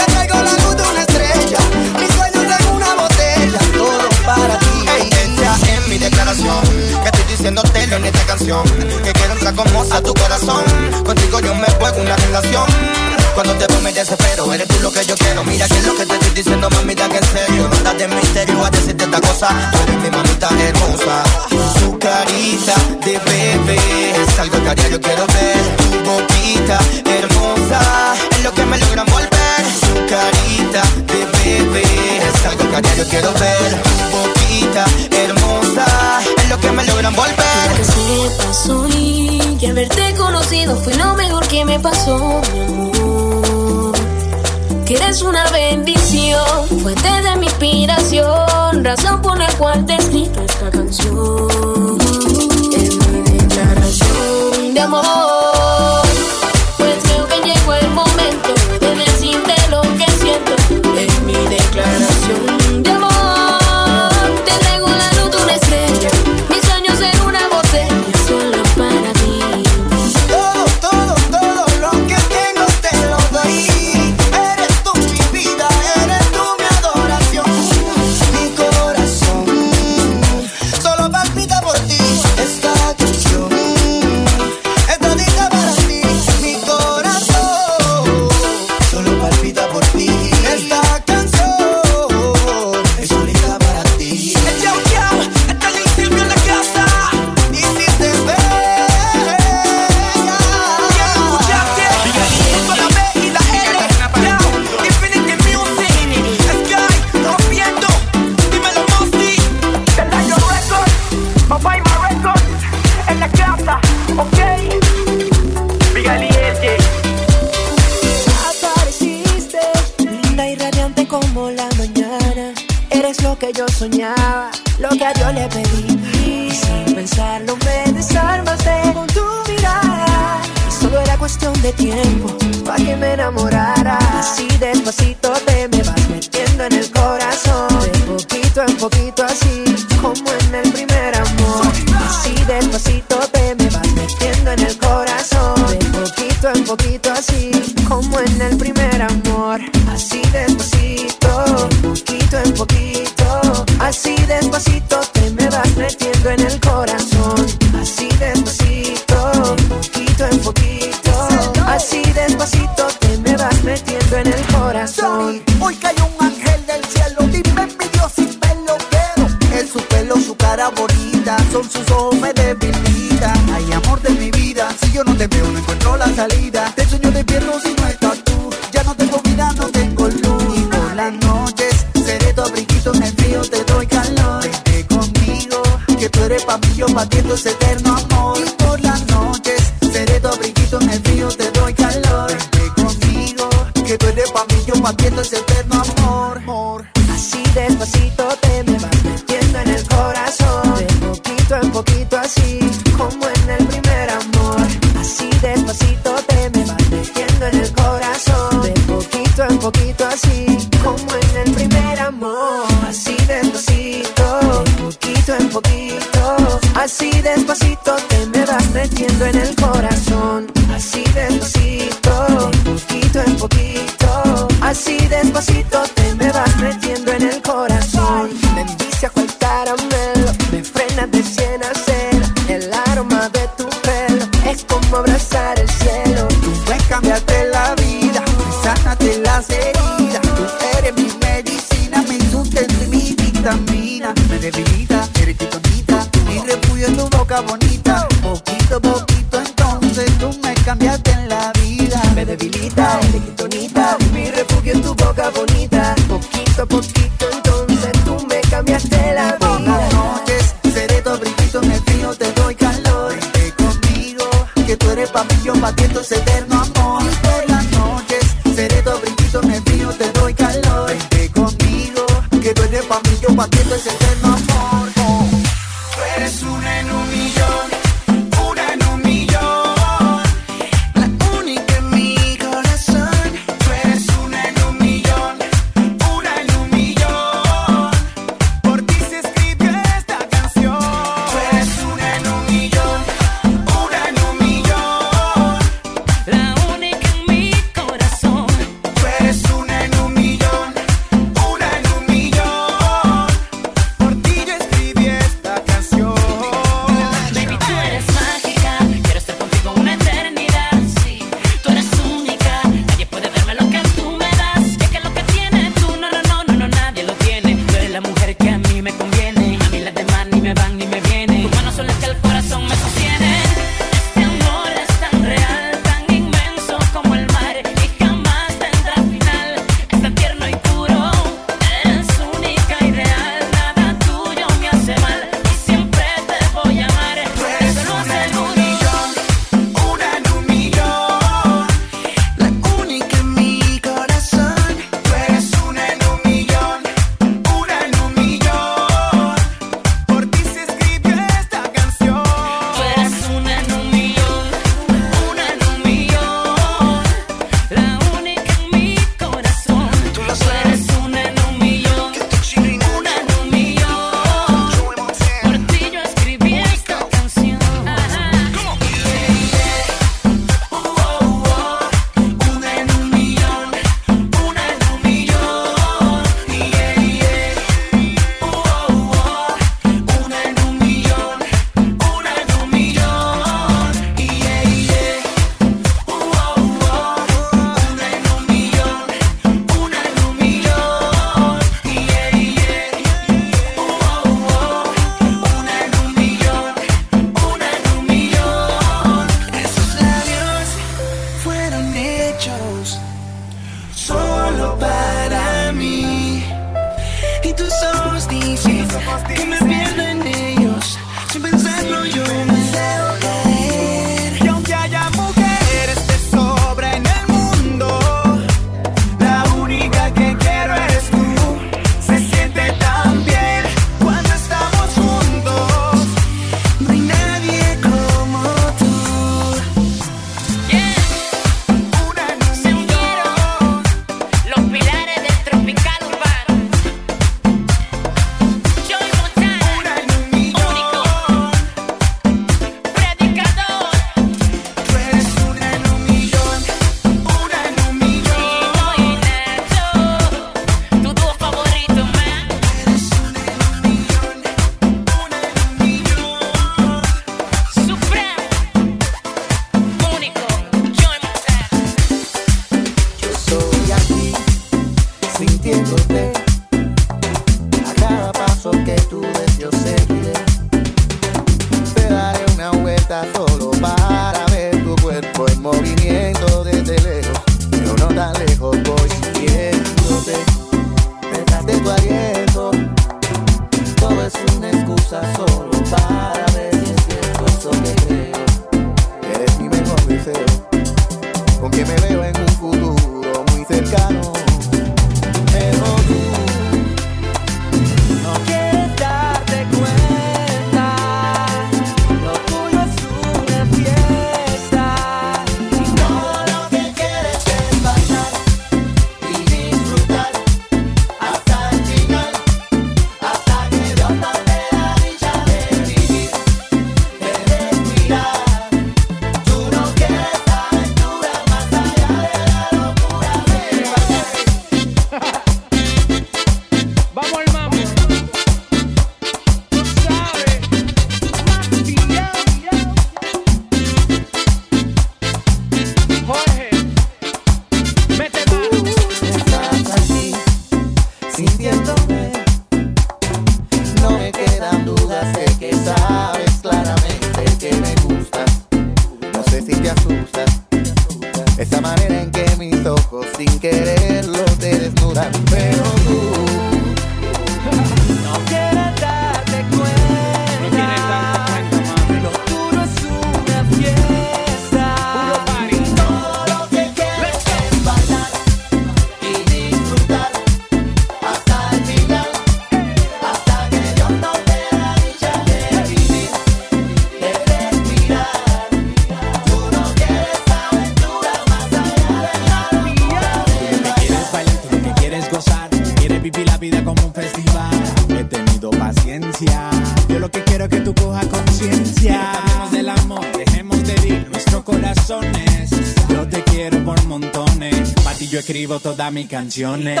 Todas 598.96 599.12
mis 599.12 599.28
canciones. 599.28 600.00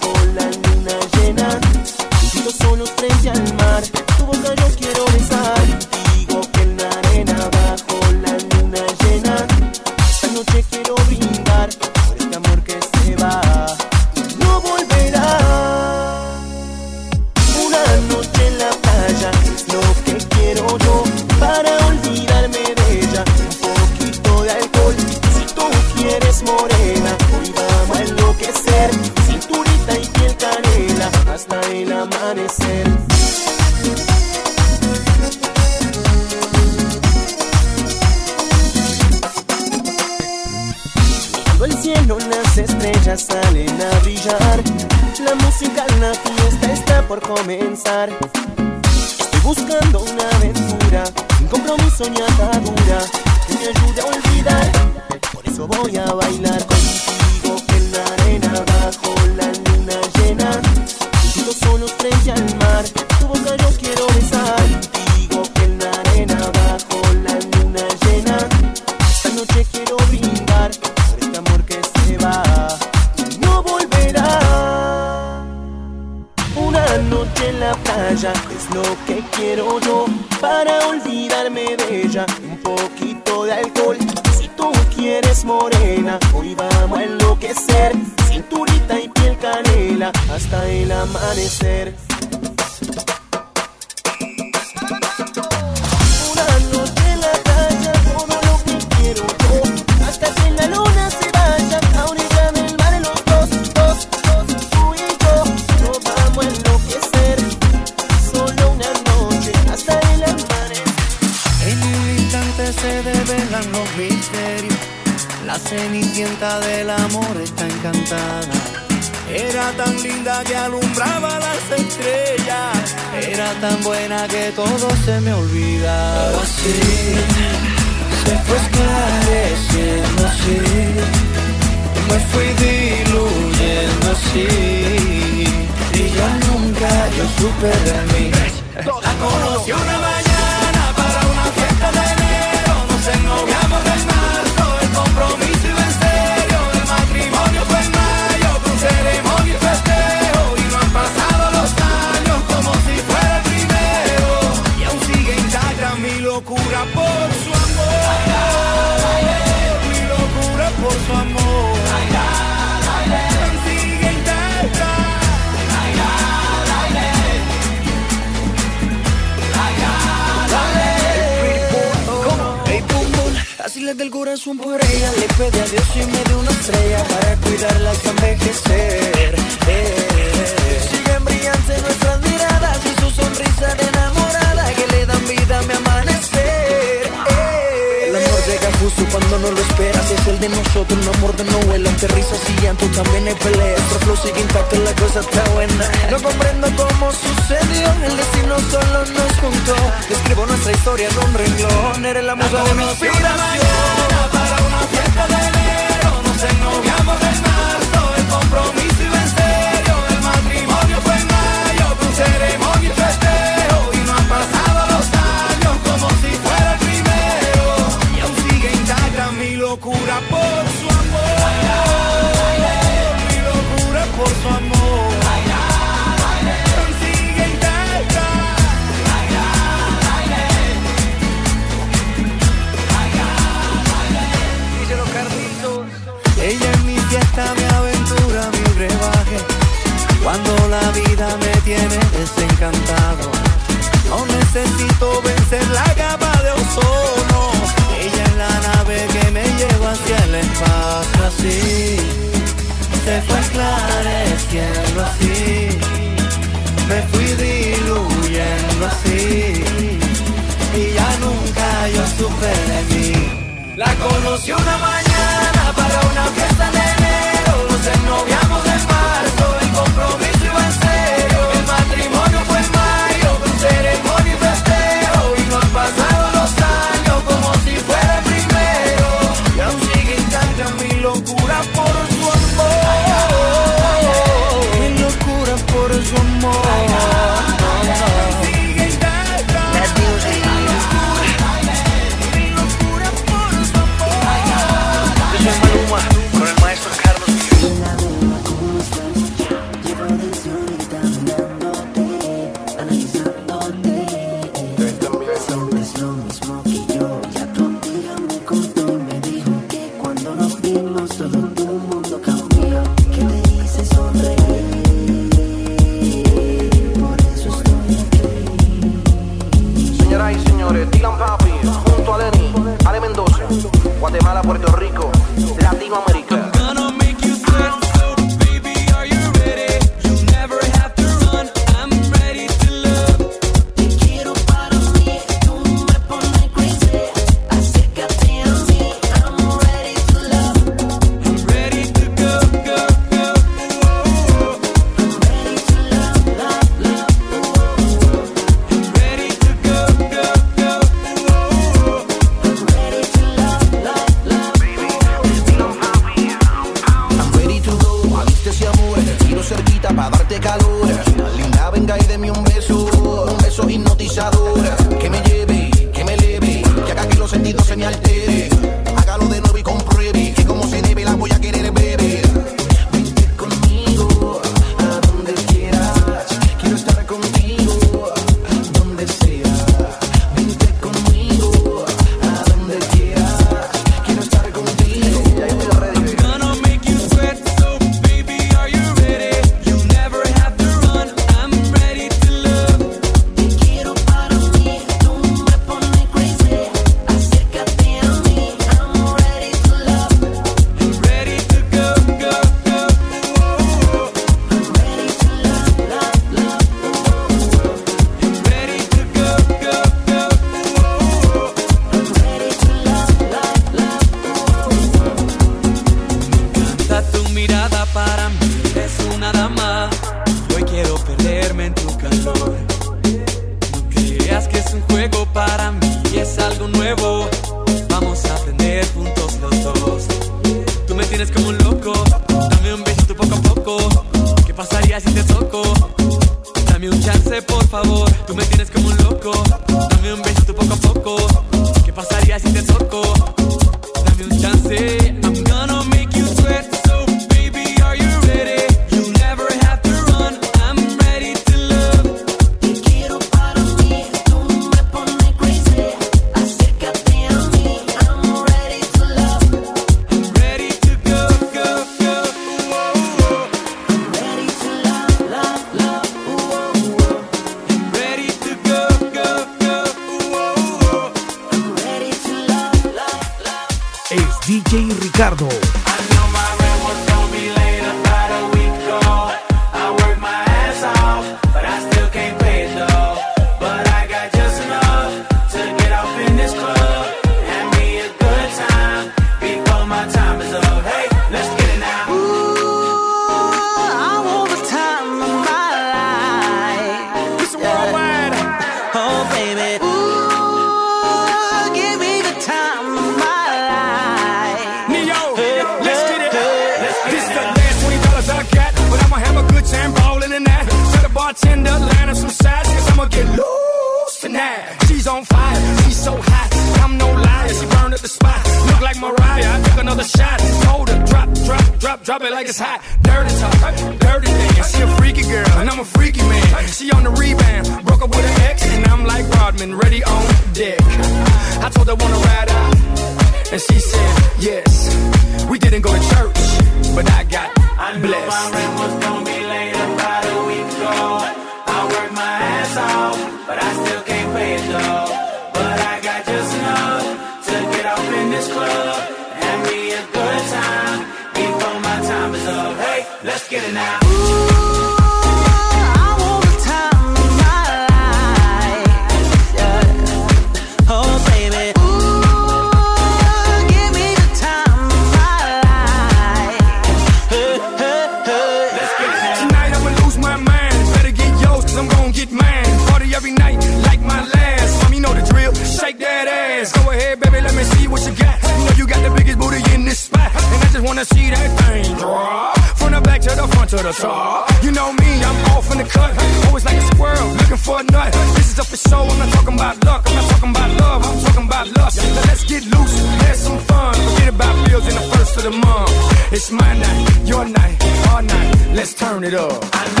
Turn 599.11 599.25
it 599.25 599.33
up. 599.33 600.00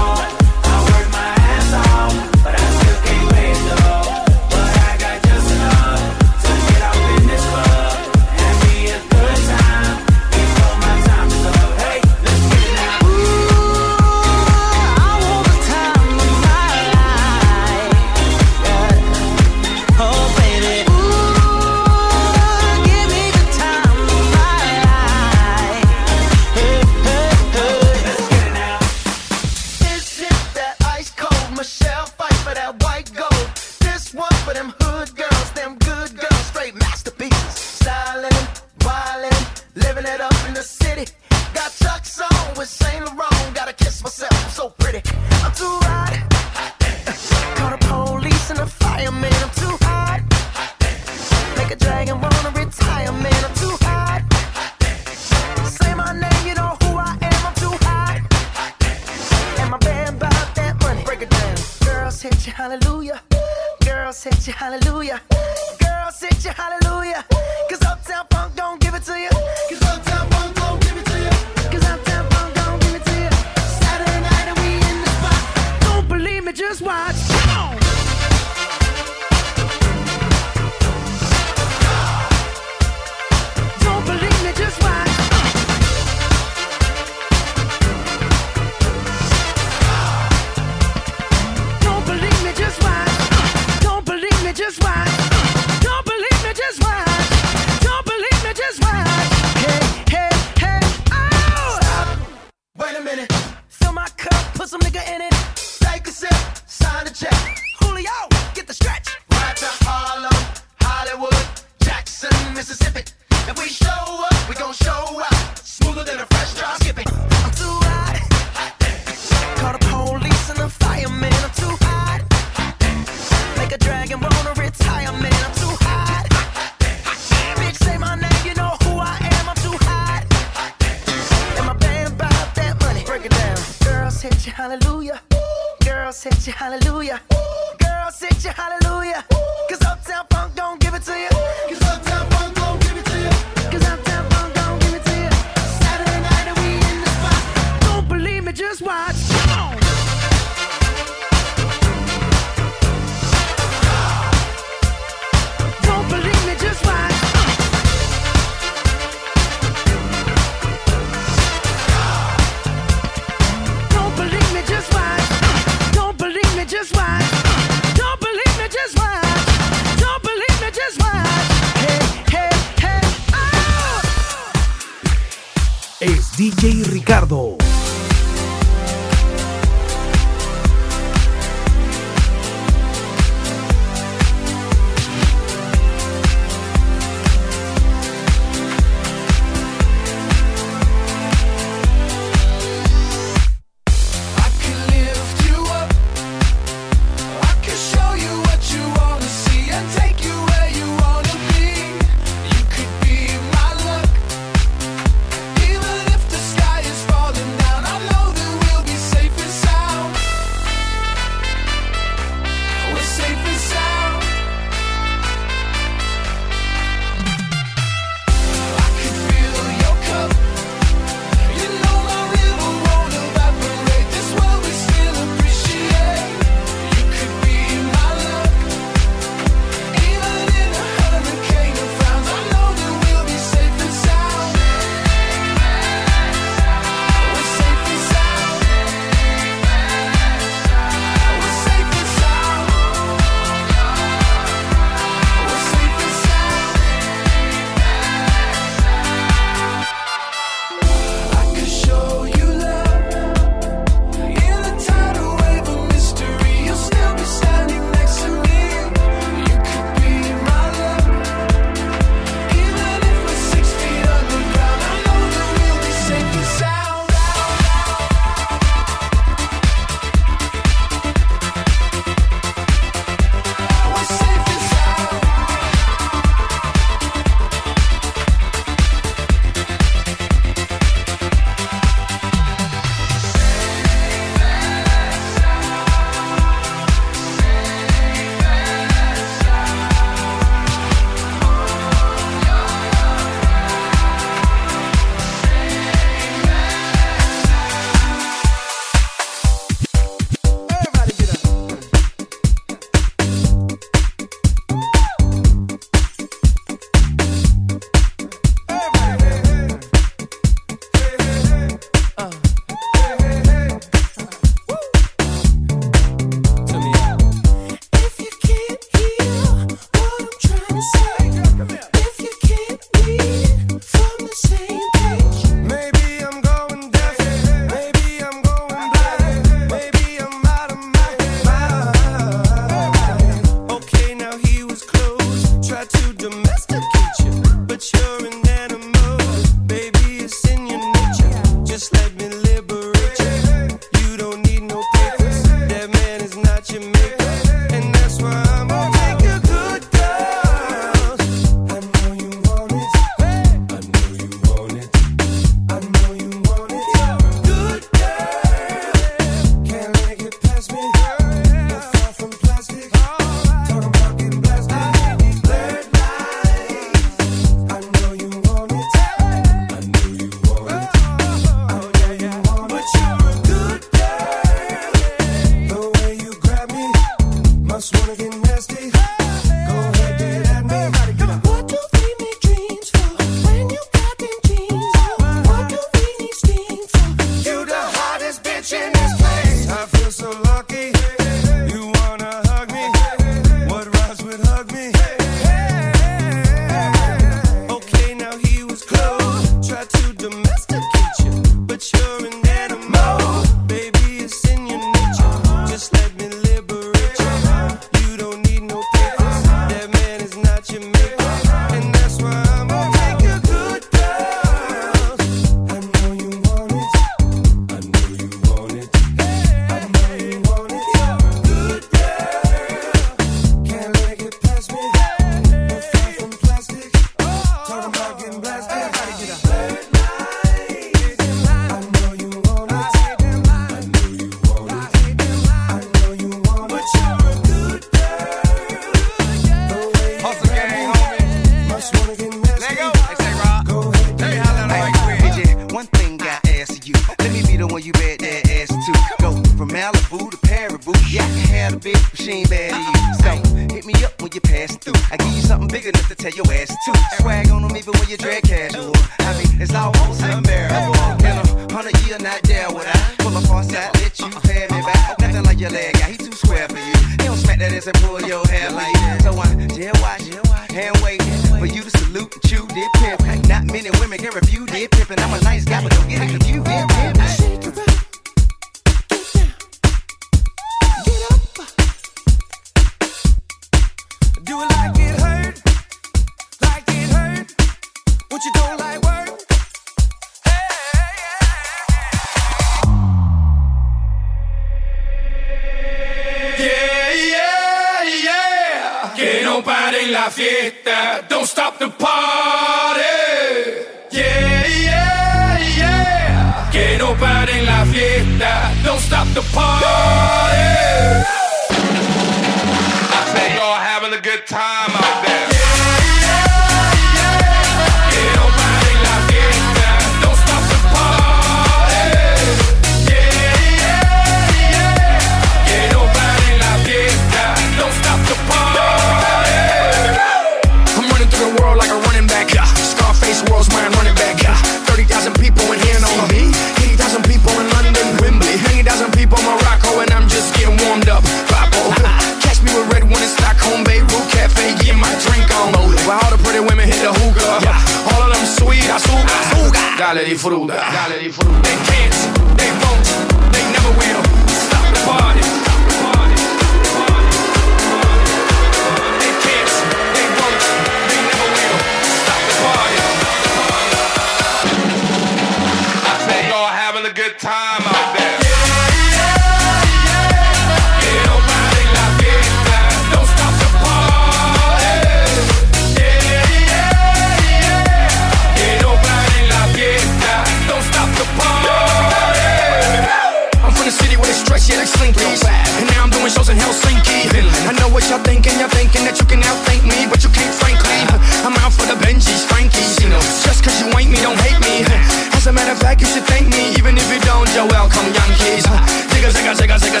in 586.54 586.62
Helsinki. 586.62 587.26
I 587.66 587.72
know 587.74 587.90
what 587.90 588.06
y'all 588.08 588.22
thinking, 588.22 588.54
y'all 588.62 588.70
thinking 588.70 589.02
that 589.04 589.18
you 589.18 589.26
can 589.26 589.42
outthink 589.42 589.82
me, 589.82 590.06
but 590.06 590.22
you 590.22 590.30
can't, 590.30 590.54
frankly. 590.54 591.02
I'm 591.42 591.54
out 591.58 591.74
for 591.74 591.86
the 591.90 591.98
Benjis, 591.98 592.46
Frankies, 592.46 593.02
you 593.02 593.10
know. 593.10 593.20
Just 593.42 593.66
cause 593.66 593.74
you 593.82 593.90
ain't 593.98 594.10
me, 594.10 594.22
don't 594.22 594.38
hate 594.38 594.58
me. 594.62 594.86
As 595.34 595.46
a 595.50 595.52
matter 595.52 595.74
of 595.74 595.80
fact, 595.82 596.00
you 596.00 596.06
should 596.06 596.24
thank 596.24 596.46
me, 596.48 596.78
even 596.78 596.94
if 596.96 597.06
you 597.10 597.18
don't, 597.26 597.50
you're 597.54 597.66
welcome, 597.66 598.06
young 598.14 598.32
kids. 598.38 598.64
Digga, 599.10 599.34
zigga, 599.34 599.52
zigga, 599.58 599.76
zigga. 599.82 600.00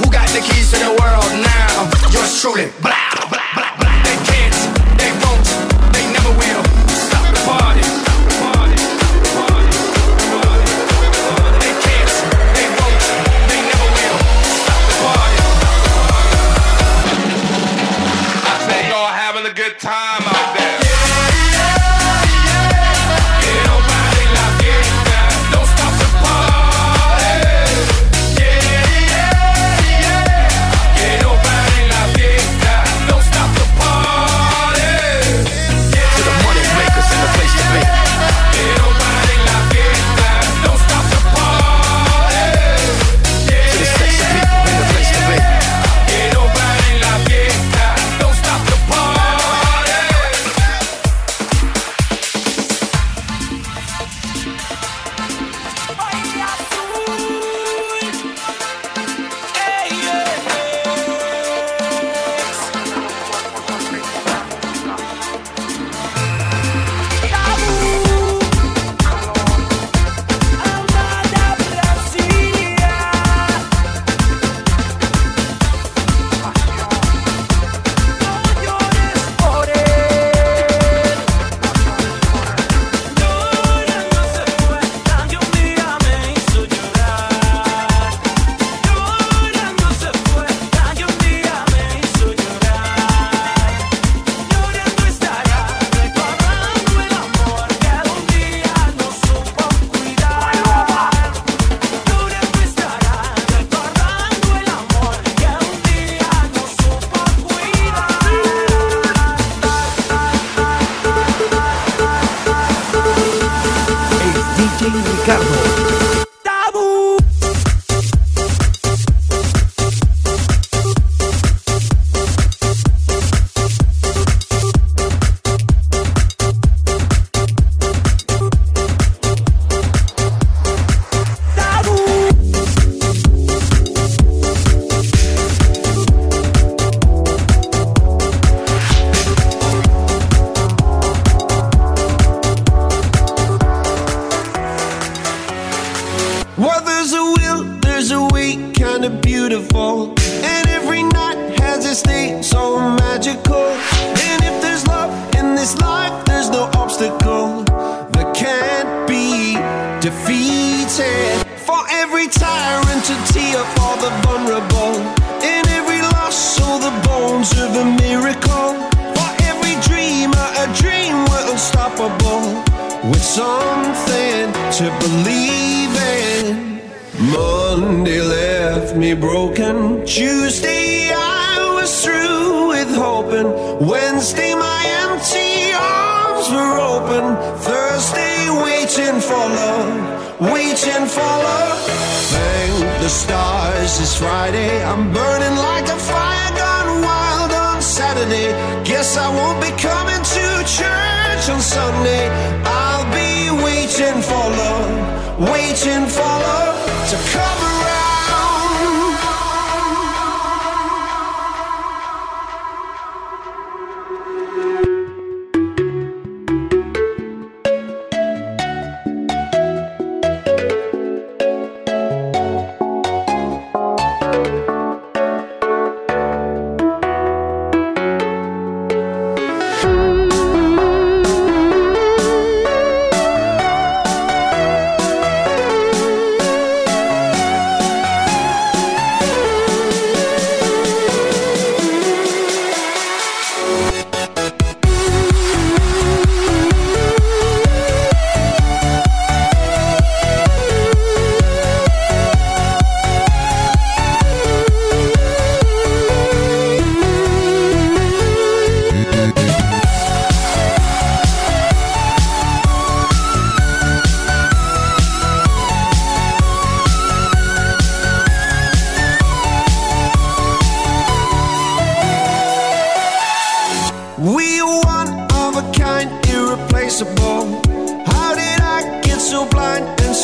Who 0.00 0.06
got 0.12 0.28
the 0.36 0.44
keys 0.44 0.70
to 0.72 0.78
the 0.78 0.92
world 1.00 1.30
now? 1.40 1.88
Yours 2.12 2.40
truly, 2.40 2.68
black. 2.82 3.03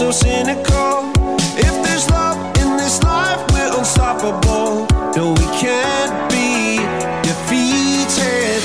so 0.01 0.11
cynical. 0.11 1.13
If 1.69 1.75
there's 1.85 2.09
love 2.09 2.39
in 2.63 2.79
this 2.79 3.03
life, 3.03 3.41
we're 3.53 3.73
unstoppable. 3.79 4.87
No, 5.15 5.25
we 5.41 5.47
can't 5.65 6.17
be 6.33 6.81
defeated. 7.29 8.61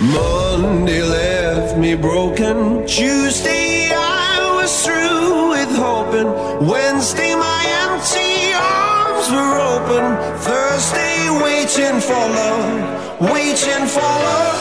Monday 0.00 1.02
left 1.02 1.78
me 1.78 1.94
broken. 1.94 2.84
Tuesday, 2.88 3.92
I 3.94 4.34
was 4.56 4.72
through 4.84 5.50
with 5.54 5.72
hoping. 5.86 6.30
Wednesday, 6.72 7.32
my 7.36 7.62
empty 7.84 8.34
arms 8.82 9.26
were 9.36 9.54
open. 9.74 10.04
Thursday, 10.48 11.18
waiting 11.46 12.00
for 12.08 12.24
love, 12.40 13.30
waiting 13.32 13.84
for 13.94 14.10
love. 14.26 14.58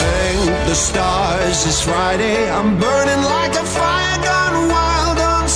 Thank 0.00 0.68
the 0.68 0.74
stars, 0.88 1.66
it's 1.66 1.82
Friday. 1.82 2.50
I'm 2.50 2.78
burning 2.80 3.22
like 3.34 3.54
a 3.64 3.66
fire. 3.76 4.04